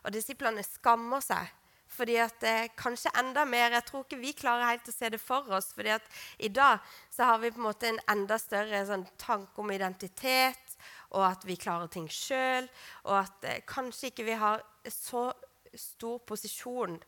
Og 0.05 0.15
disiplene 0.15 0.63
skammer 0.67 1.23
seg 1.25 1.53
Fordi 1.95 2.17
at 2.19 2.43
eh, 2.43 2.73
Kanskje 2.77 3.13
enda 3.21 3.45
mer. 3.47 3.71
Jeg 3.77 3.87
tror 3.87 4.03
ikke 4.03 4.19
vi 4.19 4.33
klarer 4.35 4.73
helt 4.73 4.89
å 4.91 4.93
se 4.93 5.09
det 5.15 5.21
for 5.23 5.47
oss. 5.55 5.73
fordi 5.77 5.93
at 5.95 6.03
i 6.39 6.49
dag 6.49 6.83
så 7.11 7.29
har 7.29 7.39
vi 7.39 7.53
på 7.55 7.61
en 7.61 7.69
måte 7.69 7.89
en 7.89 8.01
enda 8.11 8.39
større 8.39 8.81
sånn, 8.89 9.07
tanke 9.17 9.63
om 9.63 9.71
identitet, 9.71 10.75
og 11.15 11.23
at 11.29 11.47
vi 11.47 11.57
klarer 11.57 11.87
ting 11.87 12.09
sjøl. 12.11 12.67
Og 13.07 13.15
at 13.21 13.47
eh, 13.47 13.63
kanskje 13.67 14.11
ikke 14.11 14.27
vi 14.27 14.39
har 14.43 14.65
så 14.91 15.29
stor 15.75 16.19
posisjon 16.27 16.99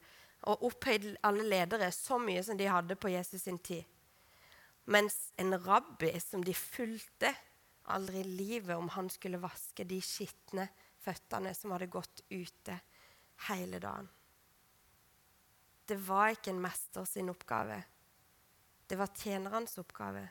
og 0.46 0.62
opphøyd 0.68 1.16
alle 1.26 1.44
ledere 1.46 1.90
så 1.94 2.18
mye 2.22 2.42
som 2.46 2.58
de 2.58 2.68
hadde 2.70 2.96
på 2.98 3.10
Jesus 3.10 3.42
sin 3.46 3.58
tid. 3.58 3.84
Mens 4.86 5.32
en 5.36 5.56
rabbi 5.58 6.12
som 6.22 6.44
de 6.46 6.54
fulgte 6.54 7.32
aldri 7.90 8.22
i 8.22 8.28
livet 8.42 8.76
om 8.76 8.88
han 8.94 9.10
skulle 9.10 9.42
vaske 9.42 9.86
de 9.86 9.98
skitne 10.02 10.68
føttene 11.02 11.52
som 11.54 11.74
hadde 11.74 11.90
gått 11.90 12.22
ute 12.30 12.78
hele 13.48 13.80
dagen. 13.82 14.08
Det 15.86 15.98
var 16.02 16.32
ikke 16.34 16.50
en 16.54 16.62
mester 16.62 17.06
sin 17.06 17.30
oppgave. 17.30 17.78
Det 18.86 18.98
var 18.98 19.14
tjenerens 19.14 19.78
oppgave. 19.82 20.24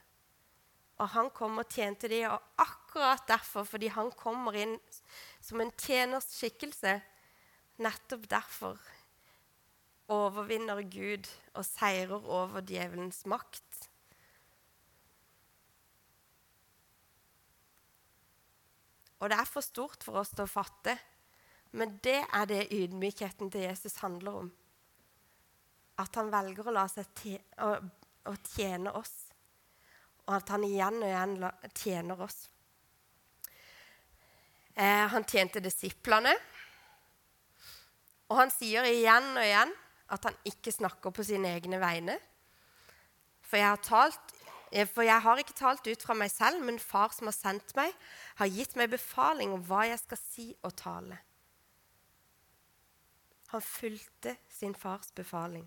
Og 1.00 1.12
han 1.12 1.30
kom 1.36 1.60
og 1.60 1.72
tjente 1.72 2.08
de, 2.12 2.22
og 2.28 2.40
akkurat 2.60 3.24
derfor, 3.28 3.68
fordi 3.68 3.90
han 3.92 4.12
kommer 4.16 4.56
inn 4.56 4.76
som 5.44 5.60
en 5.60 5.72
tjeners 5.80 6.28
skikkelse, 6.38 7.00
nettopp 7.84 8.30
derfor 8.32 8.80
overvinner 10.12 10.82
Gud 10.92 11.28
og 11.56 11.66
seirer 11.66 12.22
over 12.30 12.62
djevelens 12.66 13.24
makt. 13.30 13.90
Og 19.20 19.32
det 19.32 19.40
er 19.40 19.50
for 19.50 19.66
stort 19.66 20.04
for 20.06 20.20
oss 20.22 20.34
til 20.36 20.46
å 20.46 20.52
fatte, 20.52 20.94
men 21.76 21.98
det 22.06 22.20
er 22.24 22.50
det 22.50 22.68
ydmykheten 22.76 23.50
til 23.52 23.66
Jesus 23.66 23.98
handler 24.04 24.42
om 24.44 24.52
at 26.00 26.18
han 26.20 26.28
velger 26.32 26.68
å 26.68 26.74
la 26.76 26.84
seg 26.92 27.08
tjene, 27.16 27.64
å, 27.64 27.70
å 28.28 28.34
tjene 28.52 28.92
oss, 29.00 29.14
og 30.26 30.36
at 30.38 30.52
han 30.52 30.66
igjen 30.68 31.00
og 31.00 31.08
igjen 31.08 31.36
tjener 31.72 32.22
oss. 32.26 32.38
Eh, 34.76 35.06
han 35.08 35.24
tjente 35.24 35.64
disiplene, 35.64 36.34
og 38.28 38.38
han 38.42 38.52
sier 38.52 38.86
igjen 38.90 39.32
og 39.38 39.46
igjen 39.46 39.74
at 40.12 40.26
han 40.28 40.38
ikke 40.46 40.74
snakker 40.74 41.14
på 41.14 41.26
sine 41.26 41.56
egne 41.56 41.80
vegne. 41.82 42.18
For 43.46 43.62
jeg 43.62 43.82
talt, 43.86 44.34
for 44.92 45.06
jeg 45.06 45.22
har 45.22 45.42
ikke 45.42 45.58
talt 45.58 45.88
ut 45.88 46.04
fra 46.04 46.16
meg 46.18 46.32
selv, 46.34 46.64
men 46.66 46.82
far 46.82 47.14
som 47.16 47.30
har 47.30 47.38
sendt 47.38 47.76
meg, 47.78 47.94
har 48.42 48.52
gitt 48.52 48.76
meg 48.78 48.92
befaling 48.94 49.54
om 49.56 49.64
hva 49.66 49.86
jeg 49.90 50.02
skal 50.02 50.22
si 50.22 50.50
og 50.66 50.76
tale. 50.78 51.20
Han 53.54 53.62
fulgte 53.62 54.36
sin 54.52 54.76
fars 54.76 55.12
befaling. 55.16 55.66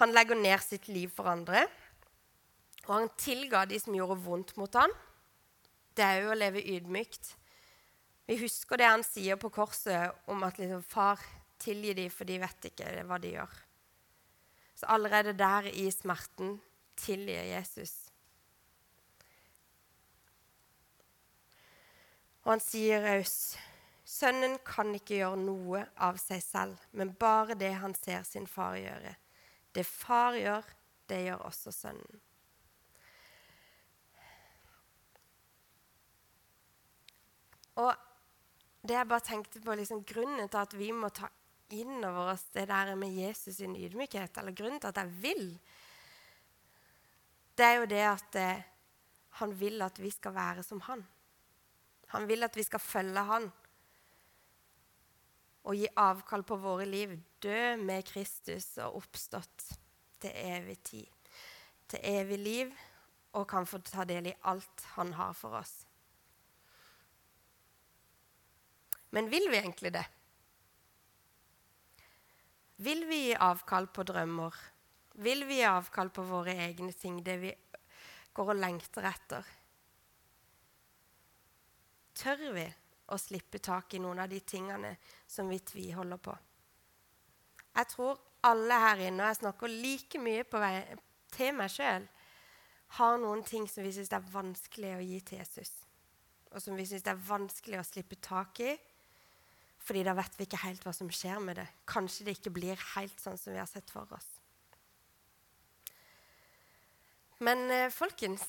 Han 0.00 0.14
legger 0.16 0.38
ned 0.38 0.62
sitt 0.64 0.88
liv 0.88 1.10
for 1.12 1.28
andre. 1.28 1.66
Og 2.86 2.94
han 2.94 3.10
tilga 3.20 3.66
de 3.68 3.76
som 3.82 3.94
gjorde 3.94 4.22
vondt 4.24 4.54
mot 4.56 4.78
ham. 4.78 4.92
Det 5.92 6.06
er 6.06 6.22
jo 6.24 6.30
å 6.32 6.38
leve 6.38 6.62
ydmykt. 6.64 7.34
Vi 8.30 8.38
husker 8.40 8.80
det 8.80 8.88
han 8.88 9.04
sier 9.04 9.36
på 9.36 9.50
korset 9.52 10.14
om 10.30 10.40
at 10.46 10.56
liksom, 10.62 10.80
far 10.86 11.20
tilgi 11.60 11.94
dem, 11.96 12.12
for 12.12 12.28
de 12.28 12.38
vet 12.42 12.70
ikke 12.70 12.92
hva 13.08 13.18
de 13.22 13.34
gjør. 13.36 13.58
Så 14.80 14.88
allerede 14.88 15.36
der 15.36 15.68
i 15.70 15.90
smerten 15.92 16.56
tilgir 16.96 17.44
Jesus. 17.50 17.92
Og 22.44 22.54
han 22.54 22.62
sier 22.64 23.04
raus, 23.04 23.34
Sønnen 24.10 24.56
kan 24.66 24.88
ikke 24.96 25.20
gjøre 25.20 25.38
noe 25.38 25.84
av 26.02 26.16
seg 26.18 26.40
selv, 26.42 26.80
men 26.98 27.12
bare 27.14 27.54
det 27.54 27.70
han 27.78 27.92
ser 27.94 28.24
sin 28.26 28.48
far 28.50 28.74
gjøre. 28.74 29.12
Det 29.70 29.84
far 29.86 30.34
gjør, 30.34 30.66
det 31.06 31.20
gjør 31.28 31.44
også 31.46 31.70
sønnen. 31.76 32.22
Og 37.78 37.92
det 38.82 38.96
jeg 38.96 39.08
bare 39.12 39.28
tenkte 39.28 39.62
på, 39.62 39.76
liksom, 39.78 40.02
Grunnen 40.08 40.50
til 40.50 40.58
at 40.58 40.74
vi 40.74 40.90
må 40.96 41.12
ta 41.14 41.30
inn 41.76 42.04
over 42.04 42.32
oss 42.34 42.46
det 42.54 42.66
der 42.70 42.94
med 42.98 43.14
Jesus 43.14 43.56
sin 43.60 43.76
ydmykhet, 43.76 44.38
eller 44.38 44.56
grunnen 44.56 44.80
til 44.80 44.90
at 44.90 45.00
jeg 45.02 45.14
vil, 45.22 45.46
det 47.58 47.66
er 47.66 47.78
jo 47.80 47.88
det 47.90 48.04
at 48.08 48.36
eh, 48.40 48.62
han 49.40 49.54
vil 49.60 49.82
at 49.84 49.98
vi 50.00 50.10
skal 50.10 50.34
være 50.34 50.62
som 50.66 50.80
han. 50.86 51.02
Han 52.14 52.26
vil 52.28 52.42
at 52.42 52.56
vi 52.56 52.64
skal 52.66 52.82
følge 52.82 53.24
han 53.28 53.50
og 55.68 55.76
gi 55.76 55.90
avkall 56.00 56.42
på 56.48 56.56
våre 56.56 56.86
liv, 56.88 57.12
dø 57.42 57.76
med 57.76 58.06
Kristus 58.08 58.72
og 58.80 59.02
oppstått 59.02 59.66
til 60.20 60.32
evig 60.32 60.78
tid, 60.88 61.28
til 61.88 62.00
evig 62.02 62.38
liv, 62.40 62.72
og 63.36 63.46
kan 63.46 63.68
få 63.68 63.78
ta 63.84 64.06
del 64.08 64.30
i 64.32 64.38
alt 64.50 64.86
han 64.96 65.12
har 65.14 65.36
for 65.38 65.60
oss. 65.60 65.74
Men 69.14 69.30
vil 69.30 69.46
vi 69.50 69.58
egentlig 69.60 69.92
det? 69.94 70.06
Vil 72.80 73.04
vi 73.04 73.16
gi 73.26 73.32
avkall 73.36 73.90
på 73.92 74.06
drømmer? 74.08 74.54
Vil 75.20 75.44
vi 75.44 75.58
gi 75.58 75.66
avkall 75.68 76.08
på 76.16 76.22
våre 76.24 76.54
egne 76.64 76.94
ting, 76.96 77.18
det 77.20 77.36
vi 77.42 77.50
går 78.32 78.52
og 78.54 78.56
lengter 78.56 79.04
etter? 79.04 79.50
Tør 82.16 82.46
vi 82.56 82.64
å 83.12 83.18
slippe 83.20 83.60
tak 83.60 83.92
i 83.94 84.00
noen 84.00 84.22
av 84.24 84.32
de 84.32 84.40
tingene 84.40 84.94
som 85.28 85.52
vi 85.52 85.58
tviholder 85.60 86.22
på. 86.24 86.38
Jeg 87.76 87.90
tror 87.92 88.16
alle 88.48 88.80
her 88.86 89.04
inne, 89.10 89.26
og 89.26 89.28
jeg 89.28 89.40
snakker 89.42 89.76
like 89.84 90.24
mye 90.24 90.48
på 90.48 90.64
vei 90.64 90.74
til 91.36 91.52
meg 91.58 91.72
sjøl, 91.74 92.08
har 92.96 93.20
noen 93.20 93.44
ting 93.44 93.68
som 93.68 93.84
vi 93.84 93.92
syns 93.92 94.14
er 94.16 94.32
vanskelig 94.32 94.96
å 94.96 95.04
gi 95.04 95.20
til 95.20 95.42
Jesus. 95.42 95.74
Og 96.50 96.64
som 96.64 96.80
vi 96.80 96.88
syns 96.88 97.04
er 97.06 97.26
vanskelig 97.28 97.82
å 97.82 97.86
slippe 97.86 98.16
tak 98.24 98.64
i, 98.64 98.72
fordi 99.80 100.04
da 100.06 100.14
vet 100.18 100.36
vi 100.38 100.46
ikke 100.46 100.60
helt 100.64 100.84
hva 100.84 100.92
som 100.94 101.08
skjer 101.12 101.40
med 101.42 101.58
det. 101.60 101.66
Kanskje 101.88 102.26
det 102.26 102.36
ikke 102.38 102.52
blir 102.54 102.82
helt 102.94 103.22
sånn 103.22 103.38
som 103.40 103.54
vi 103.54 103.62
har 103.62 103.70
sett 103.70 103.90
for 103.90 104.10
oss. 104.16 104.28
Men 107.40 107.64
eh, 107.72 107.88
folkens 107.94 108.44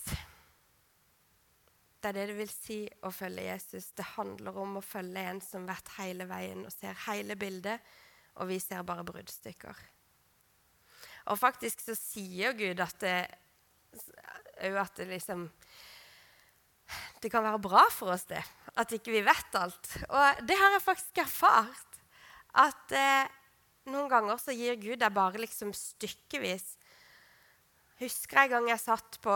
det 2.01 2.09
er 2.09 2.17
det 2.17 2.29
det 2.31 2.37
vil 2.39 2.49
si 2.49 2.79
å 3.05 3.11
følge 3.13 3.43
Jesus. 3.45 3.91
Det 3.93 4.07
handler 4.15 4.55
om 4.57 4.79
å 4.79 4.81
følge 4.81 5.21
en 5.21 5.41
som 5.45 5.67
vet 5.69 5.91
hele 5.99 6.25
veien 6.25 6.63
og 6.65 6.73
ser 6.73 6.97
hele 7.05 7.35
bildet, 7.37 7.77
og 8.41 8.49
vi 8.49 8.57
ser 8.59 8.81
bare 8.87 9.05
bruddstykker. 9.05 9.83
Og 11.29 11.37
faktisk 11.37 11.83
så 11.85 11.93
sier 11.93 12.57
Gud 12.57 12.81
at 12.81 12.97
det, 13.03 13.19
at 14.65 14.97
det 14.97 15.07
liksom 15.11 15.45
Det 17.21 17.29
kan 17.29 17.45
være 17.45 17.61
bra 17.61 17.85
for 17.93 18.15
oss, 18.15 18.25
det. 18.29 18.41
At 18.79 18.93
ikke 18.95 19.13
vi 19.13 19.23
vet 19.25 19.57
alt. 19.59 19.93
Og 20.09 20.43
det 20.47 20.57
har 20.57 20.75
jeg 20.75 20.83
faktisk 20.83 21.21
erfart. 21.21 21.99
At 22.57 22.93
eh, 22.97 23.29
noen 23.91 24.09
ganger 24.11 24.41
så 24.41 24.55
gir 24.55 24.79
Gud 24.81 24.99
deg 25.01 25.13
bare 25.15 25.41
liksom 25.41 25.73
stykkevis. 25.75 26.65
Husker 28.01 28.41
jeg 28.41 28.49
en 28.49 28.55
gang 28.55 28.71
jeg 28.73 28.85
satt 28.89 29.19
på 29.21 29.35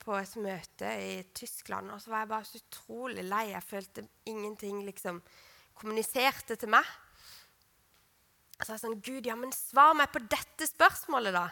på 0.00 0.16
et 0.16 0.36
møte 0.40 0.90
i 0.96 1.16
Tyskland, 1.36 1.90
og 1.92 2.00
så 2.00 2.12
var 2.12 2.24
jeg 2.24 2.30
bare 2.32 2.48
så 2.48 2.60
utrolig 2.60 3.24
lei. 3.26 3.44
Jeg 3.52 3.66
følte 3.66 4.06
ingenting 4.30 4.82
liksom 4.86 5.20
kommuniserte 5.76 6.56
til 6.60 6.72
meg. 6.72 6.86
Så 8.60 8.74
jeg 8.74 8.82
sånn 8.82 9.00
Gud, 9.00 9.28
ja, 9.28 9.36
men 9.38 9.52
svar 9.56 9.94
meg 9.96 10.10
på 10.12 10.22
dette 10.24 10.68
spørsmålet, 10.68 11.36
da. 11.36 11.46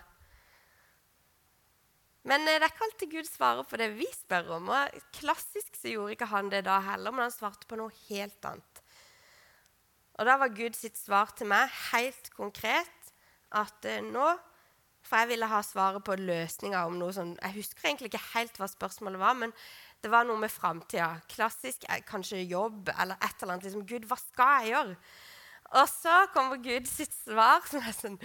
Men 2.28 2.44
eh, 2.44 2.58
det 2.58 2.66
er 2.66 2.72
ikke 2.72 2.88
alltid 2.88 3.14
Gud 3.16 3.30
svarer 3.30 3.68
på 3.68 3.80
det 3.80 3.88
vi 3.96 4.08
spør 4.12 4.54
om. 4.58 4.68
og 4.74 4.98
Klassisk 5.16 5.78
så 5.78 5.94
gjorde 5.94 6.16
ikke 6.16 6.32
han 6.32 6.52
det 6.52 6.66
da 6.68 6.80
heller, 6.90 7.14
men 7.14 7.26
han 7.26 7.34
svarte 7.34 7.68
på 7.68 7.78
noe 7.80 7.94
helt 8.08 8.50
annet. 8.50 8.82
Og 10.18 10.26
da 10.26 10.34
var 10.40 10.54
Gud 10.54 10.76
sitt 10.76 10.98
svar 10.98 11.30
til 11.38 11.48
meg 11.50 11.70
helt 11.92 12.32
konkret 12.34 13.12
at 13.56 13.88
eh, 13.88 14.04
nå 14.04 14.34
for 15.08 15.22
jeg 15.22 15.30
ville 15.30 15.48
ha 15.48 15.60
svaret 15.64 16.04
på 16.04 16.16
løsninga 16.20 16.82
om 16.84 16.98
noe 17.00 17.14
sånn 17.16 17.30
Jeg 17.38 17.54
husker 17.54 17.86
egentlig 17.86 18.10
ikke 18.10 18.24
helt 18.34 18.58
hva 18.60 18.66
spørsmålet 18.68 19.22
var, 19.22 19.38
men 19.40 19.54
det 20.04 20.10
var 20.12 20.26
noe 20.28 20.38
med 20.38 20.52
framtida. 20.52 21.22
Klassisk 21.32 21.86
eh, 21.88 22.02
kanskje 22.06 22.42
jobb 22.44 22.90
eller 22.92 23.16
et 23.16 23.42
eller 23.42 23.54
annet. 23.54 23.68
Liksom, 23.68 23.86
Gud, 23.88 24.04
hva 24.10 24.18
skal 24.20 24.66
jeg 24.66 24.74
gjøre? 24.74 24.98
Og 25.78 25.88
så 25.90 26.18
kommer 26.34 26.60
Gud 26.64 26.86
sitt 26.90 27.14
svar, 27.16 27.64
som 27.70 27.84
er 27.84 27.96
sånn 27.96 28.20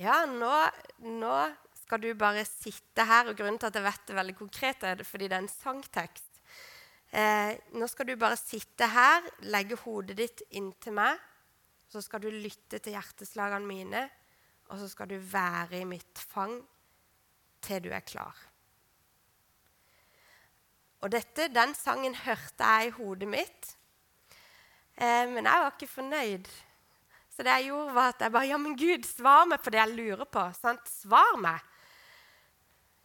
Ja, 0.00 0.22
nå, 0.26 0.52
nå 1.04 1.34
skal 1.90 2.04
du 2.06 2.12
bare 2.14 2.46
sitte 2.46 3.04
her. 3.10 3.26
Og 3.26 3.38
grunnen 3.38 3.58
til 3.58 3.72
at 3.72 3.80
jeg 3.80 3.86
vet 3.88 4.06
det 4.06 4.18
veldig 4.20 4.36
konkret, 4.38 4.86
er 4.86 5.02
det 5.02 5.08
fordi 5.08 5.26
det 5.26 5.40
er 5.40 5.44
en 5.44 5.50
sangtekst. 5.50 6.40
Eh, 7.10 7.58
nå 7.74 7.90
skal 7.90 8.06
du 8.06 8.14
bare 8.14 8.38
sitte 8.38 8.86
her, 8.86 9.26
legge 9.50 9.74
hodet 9.82 10.14
ditt 10.22 10.46
inntil 10.54 10.94
meg. 11.02 11.18
Så 11.90 11.98
skal 12.06 12.22
du 12.22 12.30
lytte 12.30 12.78
til 12.78 12.94
hjerteslagene 12.94 13.66
mine 13.66 14.06
og 14.70 14.78
så 14.78 14.86
skal 14.90 15.10
du 15.10 15.18
være 15.18 15.80
i 15.80 15.88
mitt 15.88 16.22
fang 16.30 16.54
til 17.64 17.82
du 17.84 17.90
er 17.92 18.06
klar. 18.06 18.36
Og 21.00 21.10
dette, 21.12 21.48
Den 21.48 21.74
sangen 21.74 22.14
hørte 22.14 22.64
jeg 22.64 22.86
i 22.86 22.94
hodet 22.94 23.28
mitt, 23.28 23.76
eh, 24.96 25.26
men 25.26 25.44
jeg 25.44 25.62
var 25.64 25.72
ikke 25.72 25.94
fornøyd 25.94 26.48
Så 27.30 27.42
det 27.42 27.52
jeg 27.52 27.70
gjorde, 27.70 27.94
var 27.94 28.08
at 28.08 28.20
jeg 28.20 28.32
bare 28.32 28.46
Ja, 28.46 28.56
men 28.58 28.76
Gud, 28.76 29.04
svar 29.06 29.46
meg 29.46 29.62
på 29.62 29.70
det 29.70 29.78
jeg 29.78 29.94
lurer 29.94 30.24
på. 30.24 30.42
Sant? 30.60 30.88
Svar 30.88 31.38
meg. 31.40 31.60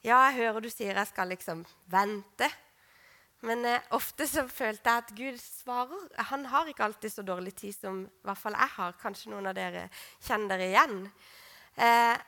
Ja, 0.06 0.20
jeg 0.28 0.44
hører 0.44 0.62
du 0.62 0.70
sier 0.70 0.94
jeg 0.94 1.10
skal 1.10 1.32
liksom 1.34 1.64
vente. 1.90 2.46
Men 3.46 3.66
eh, 3.66 3.88
ofte 3.98 4.28
så 4.30 4.44
følte 4.46 4.92
jeg 4.92 5.02
at 5.02 5.10
Gud 5.18 5.40
svarer. 5.42 6.06
Han 6.30 6.46
har 6.52 6.70
ikke 6.70 6.86
alltid 6.86 7.14
så 7.14 7.26
dårlig 7.26 7.56
tid 7.58 7.74
som 7.74 8.04
i 8.06 8.28
hvert 8.28 8.42
fall 8.42 8.58
jeg 8.58 8.74
har. 8.76 8.94
Kanskje 9.02 9.34
noen 9.34 9.50
av 9.50 9.58
dere 9.58 9.88
kjenner 10.28 10.54
dere 10.54 10.70
igjen. 10.70 10.96
Eh, 11.82 12.22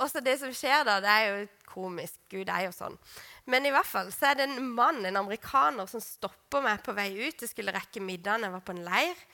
også 0.00 0.22
det 0.22 0.36
som 0.40 0.54
skjer 0.54 0.86
da, 0.86 1.00
det 1.02 1.10
er 1.10 1.26
jo 1.26 1.44
komisk. 1.72 2.22
Gud 2.30 2.48
er 2.48 2.68
jo 2.68 2.72
sånn. 2.74 2.94
Men 3.50 3.66
i 3.66 3.74
hvert 3.74 3.90
fall 3.90 4.14
så 4.14 4.30
er 4.30 4.38
det 4.38 4.46
en 4.46 4.70
mann, 4.70 5.02
en 5.06 5.18
amerikaner, 5.24 5.90
som 5.90 6.02
stopper 6.02 6.62
meg 6.64 6.86
på 6.86 6.94
vei 6.94 7.10
ut. 7.18 7.42
Jeg 7.42 7.50
skulle 7.50 7.74
rekke 7.74 8.02
middagen. 8.02 8.46
Jeg 8.46 8.54
var 8.54 8.62
på 8.62 8.78
en 8.78 8.84
leir. 8.86 9.26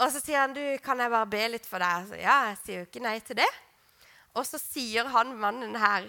Og 0.00 0.08
så 0.08 0.24
sier 0.24 0.40
han, 0.40 0.56
du, 0.56 0.64
'Kan 0.80 1.04
jeg 1.04 1.12
bare 1.12 1.26
be 1.26 1.48
litt 1.52 1.66
for 1.68 1.84
deg?' 1.84 2.08
Så, 2.08 2.16
ja, 2.16 2.46
jeg 2.48 2.58
sier 2.64 2.78
jo 2.80 2.88
ikke 2.88 3.04
nei 3.04 3.18
til 3.20 3.36
det. 3.44 3.52
Og 4.38 4.46
så 4.46 4.60
sier 4.62 5.08
han 5.10 5.32
mannen 5.40 5.74
her 5.80 6.06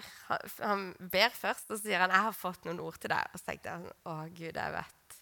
Han 0.60 0.92
ber 1.10 1.32
først, 1.34 1.70
og 1.70 1.78
så 1.78 1.82
sier 1.88 2.04
han, 2.04 2.10
'Jeg 2.10 2.26
har 2.28 2.36
fått 2.36 2.64
noen 2.64 2.80
ord 2.80 2.98
til 3.00 3.10
deg.' 3.10 3.32
Og 3.32 3.40
så 3.40 3.46
tenkte 3.46 3.70
jeg 3.70 3.80
sånn, 3.82 3.98
'Å, 4.06 4.14
Gud, 4.30 4.56
jeg 4.56 4.74
vet'. 4.76 5.16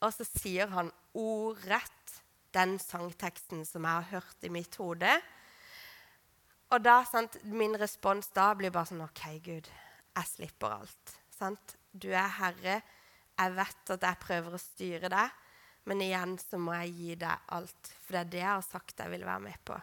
Og 0.00 0.12
så 0.16 0.24
sier 0.24 0.66
han 0.72 0.90
ordrett 1.14 2.22
den 2.56 2.78
sangteksten 2.78 3.64
som 3.68 3.84
jeg 3.84 3.92
har 3.92 4.08
hørt 4.20 4.44
i 4.44 4.48
mitt 4.48 4.74
hode. 4.80 5.10
Og 6.70 6.82
da, 6.82 7.04
sant, 7.04 7.36
min 7.44 7.76
respons 7.78 8.30
da 8.34 8.54
blir 8.54 8.70
bare 8.70 8.86
sånn 8.86 9.04
OK, 9.04 9.22
Gud, 9.44 9.68
jeg 10.16 10.26
slipper 10.26 10.70
alt. 10.80 11.14
Sant? 11.30 11.76
Du 11.92 12.08
er 12.10 12.30
herre. 12.38 12.80
Jeg 13.40 13.54
vet 13.56 13.94
at 13.94 14.02
jeg 14.02 14.22
prøver 14.22 14.54
å 14.54 14.60
styre 14.60 15.08
deg, 15.08 15.30
men 15.88 16.02
igjen 16.04 16.36
så 16.38 16.58
må 16.60 16.74
jeg 16.82 16.96
gi 16.98 17.14
deg 17.22 17.46
alt. 17.56 17.92
For 18.04 18.12
det 18.12 18.20
er 18.20 18.32
det 18.34 18.42
jeg 18.42 18.52
har 18.52 18.66
sagt 18.66 19.00
jeg 19.00 19.14
vil 19.14 19.24
være 19.24 19.46
med 19.46 19.62
på. 19.64 19.78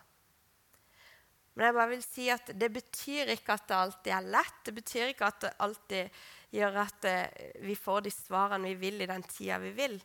Men 1.58 1.72
jeg 1.72 1.74
bare 1.74 1.90
vil 1.90 2.04
si 2.06 2.28
at 2.30 2.52
det 2.54 2.68
betyr 2.70 3.32
ikke 3.34 3.56
at 3.58 3.64
det 3.66 3.78
alltid 3.78 4.12
er 4.14 4.28
lett. 4.36 4.60
Det 4.68 4.74
betyr 4.78 5.10
ikke 5.10 5.30
at 5.32 5.40
det 5.42 5.56
alltid 5.66 6.20
gjør 6.54 6.78
at 6.84 7.08
eh, 7.10 7.48
vi 7.66 7.74
får 7.74 8.06
de 8.06 8.14
svarene 8.14 8.70
vi 8.70 8.78
vil 8.84 9.02
i 9.02 9.10
den 9.10 9.26
tida 9.26 9.58
vi 9.64 9.72
vil. 9.74 9.98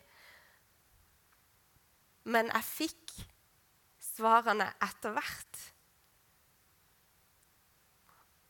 Men 2.33 2.49
jeg 2.49 2.69
fikk 2.71 3.13
svarene 4.01 4.65
etter 4.81 5.13
hvert. 5.13 5.61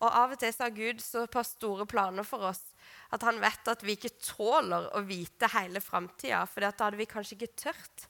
Og 0.04 0.08
av 0.08 0.36
og 0.36 0.40
til 0.40 0.56
så 0.56 0.70
har 0.70 0.76
Gud 0.76 1.04
såpass 1.04 1.54
store 1.58 1.88
planer 1.90 2.28
for 2.28 2.52
oss 2.54 2.64
at 3.14 3.24
han 3.28 3.38
vet 3.44 3.68
at 3.70 3.84
vi 3.86 3.98
ikke 3.98 4.16
tåler 4.24 4.88
å 4.96 5.04
vite 5.06 5.52
hele 5.54 5.84
framtida, 5.84 6.46
for 6.50 6.64
da 6.64 6.72
hadde 6.80 6.98
vi 6.98 7.10
kanskje 7.10 7.36
ikke 7.38 7.68
tørt. 7.68 8.08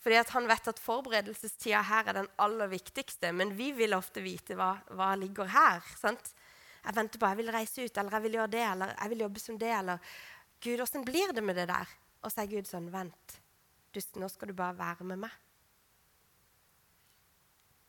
Fordi 0.00 0.16
at 0.16 0.32
han 0.32 0.48
vet 0.48 0.70
at 0.72 0.80
forberedelsestida 0.80 1.82
her 1.84 2.08
er 2.08 2.16
den 2.22 2.30
aller 2.40 2.70
viktigste, 2.72 3.32
men 3.36 3.52
vi 3.56 3.70
vil 3.76 3.96
ofte 3.96 4.22
vite 4.24 4.56
hva, 4.56 4.72
hva 4.96 5.12
ligger 5.20 5.50
her. 5.52 5.84
sant? 6.00 6.32
Jeg 6.80 6.96
venter 6.96 7.20
på 7.20 7.28
jeg 7.28 7.40
vil 7.42 7.52
reise 7.52 7.84
ut, 7.84 7.98
eller 8.00 8.16
jeg 8.16 8.24
vil 8.24 8.38
gjøre 8.38 8.52
det, 8.54 8.64
eller 8.64 8.94
jeg 8.94 9.12
vil 9.12 9.26
jobbe 9.26 9.42
som 9.42 9.58
det, 9.60 9.74
eller 9.76 10.14
Gud, 10.60 10.80
åssen 10.80 11.04
blir 11.04 11.34
det 11.36 11.44
med 11.44 11.56
det 11.56 11.68
der? 11.68 11.92
Og 12.24 12.32
så 12.32 12.42
er 12.42 12.50
Gud 12.52 12.68
sånn, 12.68 12.88
vent, 12.92 13.36
du, 13.92 14.00
nå 14.20 14.28
skal 14.32 14.50
du 14.50 14.56
bare 14.56 14.76
være 14.76 15.06
med 15.12 15.22
meg. 15.26 15.36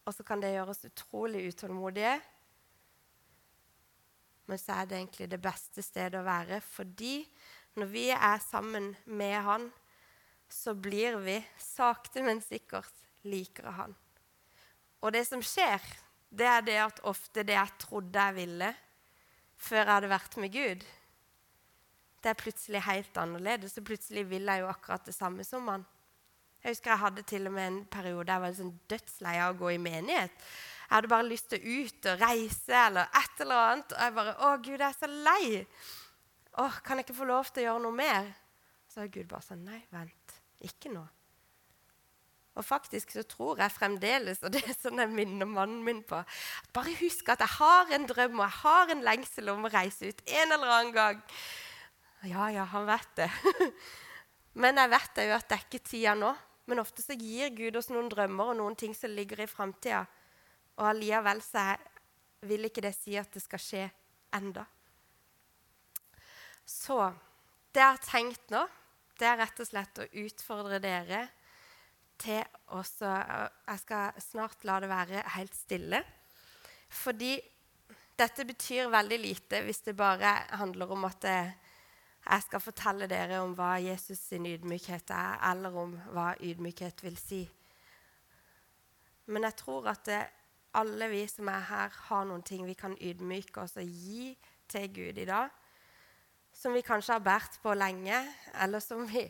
Og 0.07 0.15
så 0.15 0.25
kan 0.27 0.43
det 0.43 0.51
gjøre 0.51 0.73
oss 0.73 0.87
utrolig 0.87 1.45
utålmodige 1.51 2.17
men 4.51 4.59
så 4.59 4.81
er 4.81 4.87
det 4.89 4.97
egentlig 4.97 5.29
det 5.31 5.39
beste 5.39 5.83
stedet 5.85 6.19
å 6.19 6.27
være. 6.27 6.57
Fordi 6.59 7.21
når 7.79 7.87
vi 7.87 8.09
er 8.11 8.41
sammen 8.43 8.89
med 9.07 9.37
Han, 9.45 9.69
så 10.53 10.73
blir 10.75 11.17
vi 11.23 11.37
sakte, 11.59 12.23
men 12.25 12.41
sikkert 12.43 12.93
likere 13.27 13.73
Han. 13.77 13.95
Og 15.01 15.13
det 15.15 15.23
som 15.27 15.41
skjer, 15.41 15.81
det 16.29 16.47
er 16.47 16.65
det 16.65 16.79
at 16.83 17.03
ofte 17.09 17.43
det 17.47 17.57
jeg 17.57 17.77
trodde 17.81 18.25
jeg 18.27 18.37
ville 18.37 18.71
før 19.61 19.83
jeg 19.83 19.93
hadde 19.93 20.11
vært 20.11 20.37
med 20.41 20.53
Gud, 20.53 20.83
det 22.21 22.29
er 22.29 22.37
plutselig 22.37 22.83
helt 22.85 23.17
annerledes. 23.17 23.77
Og 23.77 23.85
plutselig 23.85 24.27
vil 24.29 24.49
jeg 24.49 24.61
jo 24.61 24.69
akkurat 24.69 25.05
det 25.05 25.15
samme 25.15 25.45
som 25.45 25.67
han. 25.71 25.85
Jeg 26.61 26.75
husker 26.75 26.93
jeg 26.93 27.01
hadde 27.01 27.23
til 27.25 27.49
og 27.49 27.55
med 27.55 27.67
en 27.67 27.79
periode 27.89 28.29
jeg 28.29 28.43
var 28.43 28.53
sånn 28.57 28.75
dødslei 28.89 29.37
av 29.41 29.55
å 29.55 29.59
gå 29.63 29.71
i 29.73 29.81
menighet. 29.81 30.33
Jeg 30.85 30.93
hadde 30.93 31.09
bare 31.09 31.29
lyst 31.29 31.49
til 31.49 31.61
å 31.61 31.79
ut 31.81 32.09
og 32.11 32.21
reise 32.21 32.77
eller 32.77 33.17
et 33.21 33.43
eller 33.45 33.63
annet. 33.65 33.95
Og 33.95 34.05
jeg 34.05 34.15
bare 34.19 34.35
Å, 34.37 34.51
Gud, 34.59 34.75
jeg 34.75 34.87
er 34.89 34.99
så 34.99 35.09
lei. 35.09 35.61
Å, 36.61 36.67
kan 36.85 36.99
jeg 36.99 37.07
ikke 37.07 37.17
få 37.17 37.29
lov 37.31 37.49
til 37.49 37.63
å 37.63 37.67
gjøre 37.69 37.85
noe 37.87 37.97
mer? 37.97 38.33
Så 38.91 39.01
har 39.01 39.13
Gud 39.13 39.29
bare 39.31 39.47
sånn 39.47 39.65
Nei, 39.65 39.81
vent. 39.93 40.20
Ikke 40.65 40.91
nå. 40.93 41.03
Og 42.59 42.65
faktisk 42.67 43.13
så 43.15 43.23
tror 43.23 43.61
jeg 43.61 43.71
fremdeles, 43.71 44.41
og 44.43 44.51
det 44.51 44.61
er 44.67 44.75
sånn 44.75 44.99
jeg 44.99 45.11
minner 45.13 45.47
mannen 45.47 45.79
min 45.85 46.01
på 46.03 46.17
at 46.19 46.71
Bare 46.75 46.91
husk 46.99 47.29
at 47.31 47.43
jeg 47.45 47.55
har 47.55 47.93
en 47.95 48.07
drøm 48.09 48.41
og 48.41 48.43
jeg 48.43 48.57
har 48.59 48.91
en 48.91 49.03
lengsel 49.07 49.51
om 49.53 49.65
å 49.65 49.71
reise 49.71 50.11
ut 50.11 50.23
en 50.27 50.55
eller 50.57 50.73
annen 50.75 50.95
gang. 50.95 51.21
Ja, 52.27 52.49
ja, 52.53 52.65
han 52.69 52.85
vet 52.89 53.13
det. 53.17 53.29
Men 54.61 54.77
jeg 54.77 54.91
vet 54.91 55.21
jo 55.23 55.37
at 55.37 55.47
det 55.47 55.57
er 55.57 55.63
ikke 55.65 55.85
tida 55.87 56.15
nå. 56.19 56.33
Men 56.69 56.83
ofte 56.83 57.03
så 57.03 57.15
gir 57.17 57.49
Gud 57.55 57.79
oss 57.79 57.89
noen 57.89 58.11
drømmer 58.11 58.51
og 58.51 58.59
noen 58.59 58.75
ting 58.77 58.93
som 58.95 59.11
ligger 59.15 59.41
i 59.41 59.49
framtida. 59.49 60.03
Og 60.77 60.85
allikevel 60.91 61.41
så 61.43 61.71
vil 62.47 62.67
ikke 62.67 62.83
det 62.83 62.93
si 62.97 63.15
at 63.19 63.31
det 63.33 63.41
skal 63.43 63.63
skje 63.63 63.87
enda. 64.35 64.67
Så 66.67 66.99
det 67.71 67.81
jeg 67.81 67.95
har 67.95 68.05
tenkt 68.05 68.53
nå, 68.53 68.61
det 69.21 69.29
er 69.29 69.39
rett 69.39 69.61
og 69.61 69.69
slett 69.69 70.01
å 70.01 70.09
utfordre 70.23 70.81
dere 70.81 71.27
til 72.21 72.41
også 72.77 73.09
Jeg 73.09 73.81
skal 73.81 74.21
snart 74.21 74.65
la 74.67 74.79
det 74.81 74.89
være 74.91 75.23
helt 75.35 75.55
stille. 75.57 76.01
Fordi 76.91 77.35
dette 78.17 78.45
betyr 78.45 78.91
veldig 78.91 79.19
lite 79.21 79.61
hvis 79.65 79.81
det 79.87 79.97
bare 79.97 80.33
handler 80.59 80.91
om 80.93 81.07
at 81.09 81.25
jeg 82.21 82.45
skal 82.45 82.61
fortelle 82.61 83.07
dere 83.09 83.39
om 83.41 83.55
hva 83.57 83.79
Jesus' 83.81 84.27
sin 84.29 84.45
ydmykhet 84.45 85.09
er, 85.15 85.39
eller 85.51 85.73
om 85.73 85.95
hva 86.13 86.35
ydmykhet 86.37 87.01
vil 87.01 87.17
si. 87.17 87.41
Men 89.31 89.47
jeg 89.47 89.57
tror 89.63 89.89
at 89.89 90.05
det, 90.05 90.21
alle 90.77 91.09
vi 91.09 91.23
som 91.27 91.49
er 91.49 91.65
her, 91.69 91.97
har 92.09 92.27
noen 92.29 92.43
ting 92.45 92.61
vi 92.67 92.77
kan 92.77 92.93
ydmyke 93.01 93.63
oss 93.63 93.77
og 93.81 93.89
gi 93.89 94.35
til 94.69 94.93
Gud 94.93 95.17
i 95.17 95.25
dag. 95.25 95.49
Som 96.61 96.75
vi 96.77 96.83
kanskje 96.85 97.15
har 97.15 97.23
båret 97.25 97.55
på 97.63 97.73
lenge, 97.73 98.19
eller 98.61 98.83
som 98.83 99.01
vi 99.09 99.23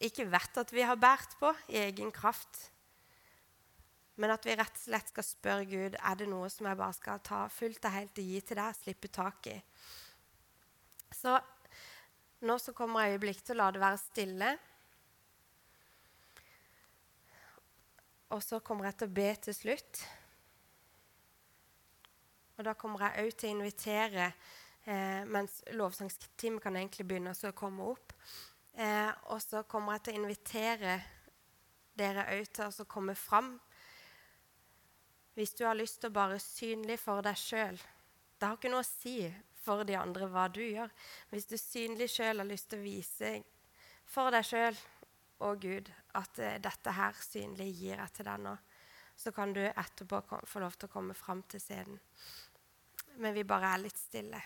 ikke 0.00 0.24
vet 0.32 0.56
at 0.62 0.72
vi 0.72 0.84
har 0.88 0.96
båret 0.96 1.34
på 1.36 1.50
i 1.68 1.82
egen 1.82 2.08
kraft. 2.14 2.70
Men 4.16 4.32
at 4.32 4.46
vi 4.48 4.54
rett 4.56 4.72
og 4.72 4.80
slett 4.80 5.12
skal 5.12 5.26
spørre 5.26 5.68
Gud 5.68 5.98
er 6.00 6.16
det 6.16 6.30
noe 6.30 6.48
som 6.48 6.68
jeg 6.70 6.80
bare 6.80 6.96
skal 6.96 7.20
ta 7.20 7.42
fullt 7.52 7.84
og 7.84 7.96
helt 7.98 8.22
og 8.22 8.30
gi 8.30 8.40
til 8.40 8.60
deg, 8.62 8.78
slippe 8.78 9.12
tak 9.12 9.50
i. 9.52 9.58
Så 11.12 11.36
nå 12.48 12.56
så 12.60 12.72
kommer 12.76 13.12
øyeblikk 13.12 13.44
til 13.44 13.58
å 13.58 13.60
la 13.60 13.70
det 13.76 13.84
være 13.84 14.00
stille. 14.00 14.56
Og 18.32 18.40
så 18.42 18.64
kommer 18.64 18.88
jeg 18.88 19.02
til 19.02 19.12
å 19.12 19.16
be 19.20 19.30
til 19.44 19.60
slutt. 19.60 20.06
Og 22.56 22.64
da 22.64 22.72
kommer 22.80 23.04
jeg 23.04 23.26
òg 23.26 23.36
til 23.36 23.52
å 23.52 23.58
invitere 23.58 24.30
eh, 24.86 25.22
mens 25.26 25.60
lovsangsteamet 25.76 26.62
kan 26.62 26.76
egentlig 26.78 27.06
begynne 27.06 27.34
å 27.34 27.52
komme 27.56 27.90
opp. 27.92 28.14
Eh, 28.72 29.10
og 29.32 29.40
så 29.42 29.64
kommer 29.68 29.96
jeg 29.96 30.06
til 30.06 30.16
å 30.16 30.22
invitere 30.22 30.96
dere 31.96 32.26
òg 32.36 32.50
til 32.54 32.82
å 32.82 32.88
komme 32.88 33.16
fram. 33.18 33.54
Hvis 35.36 35.54
du 35.56 35.64
har 35.66 35.76
lyst 35.76 36.00
til 36.00 36.10
å 36.10 36.16
bare 36.16 36.38
synlig 36.40 36.96
for 37.02 37.20
deg 37.20 37.36
sjøl 37.36 37.76
Det 37.76 38.46
har 38.46 38.54
ikke 38.56 38.70
noe 38.72 38.80
å 38.80 38.88
si 38.88 39.18
for 39.60 39.84
de 39.84 39.96
andre 39.96 40.28
hva 40.32 40.46
du 40.48 40.62
gjør. 40.62 40.92
Hvis 41.28 41.48
du 41.50 41.56
synlig 41.60 42.08
sjøl 42.12 42.40
har 42.40 42.48
lyst 42.48 42.70
til 42.70 42.80
å 42.80 42.86
vise 42.86 43.32
for 44.06 44.32
deg 44.32 44.44
sjøl 44.46 44.76
og 45.44 45.60
Gud 45.60 45.92
at 46.16 46.38
eh, 46.40 46.58
dette 46.62 46.96
her 46.96 47.16
synlig 47.20 47.72
gir 47.74 48.00
jeg 48.00 48.16
til 48.16 48.28
deg 48.28 48.44
nå, 48.44 48.56
så 49.16 49.32
kan 49.32 49.52
du 49.56 49.62
etterpå 49.64 50.20
få 50.44 50.60
lov 50.60 50.76
til 50.76 50.88
å 50.88 50.92
komme 50.92 51.16
fram 51.16 51.42
til 51.48 51.60
scenen 51.60 52.00
men 53.16 53.34
vi 53.34 53.44
bare 53.44 53.72
er 53.72 53.82
litt 53.84 53.98
stille. 53.98 54.40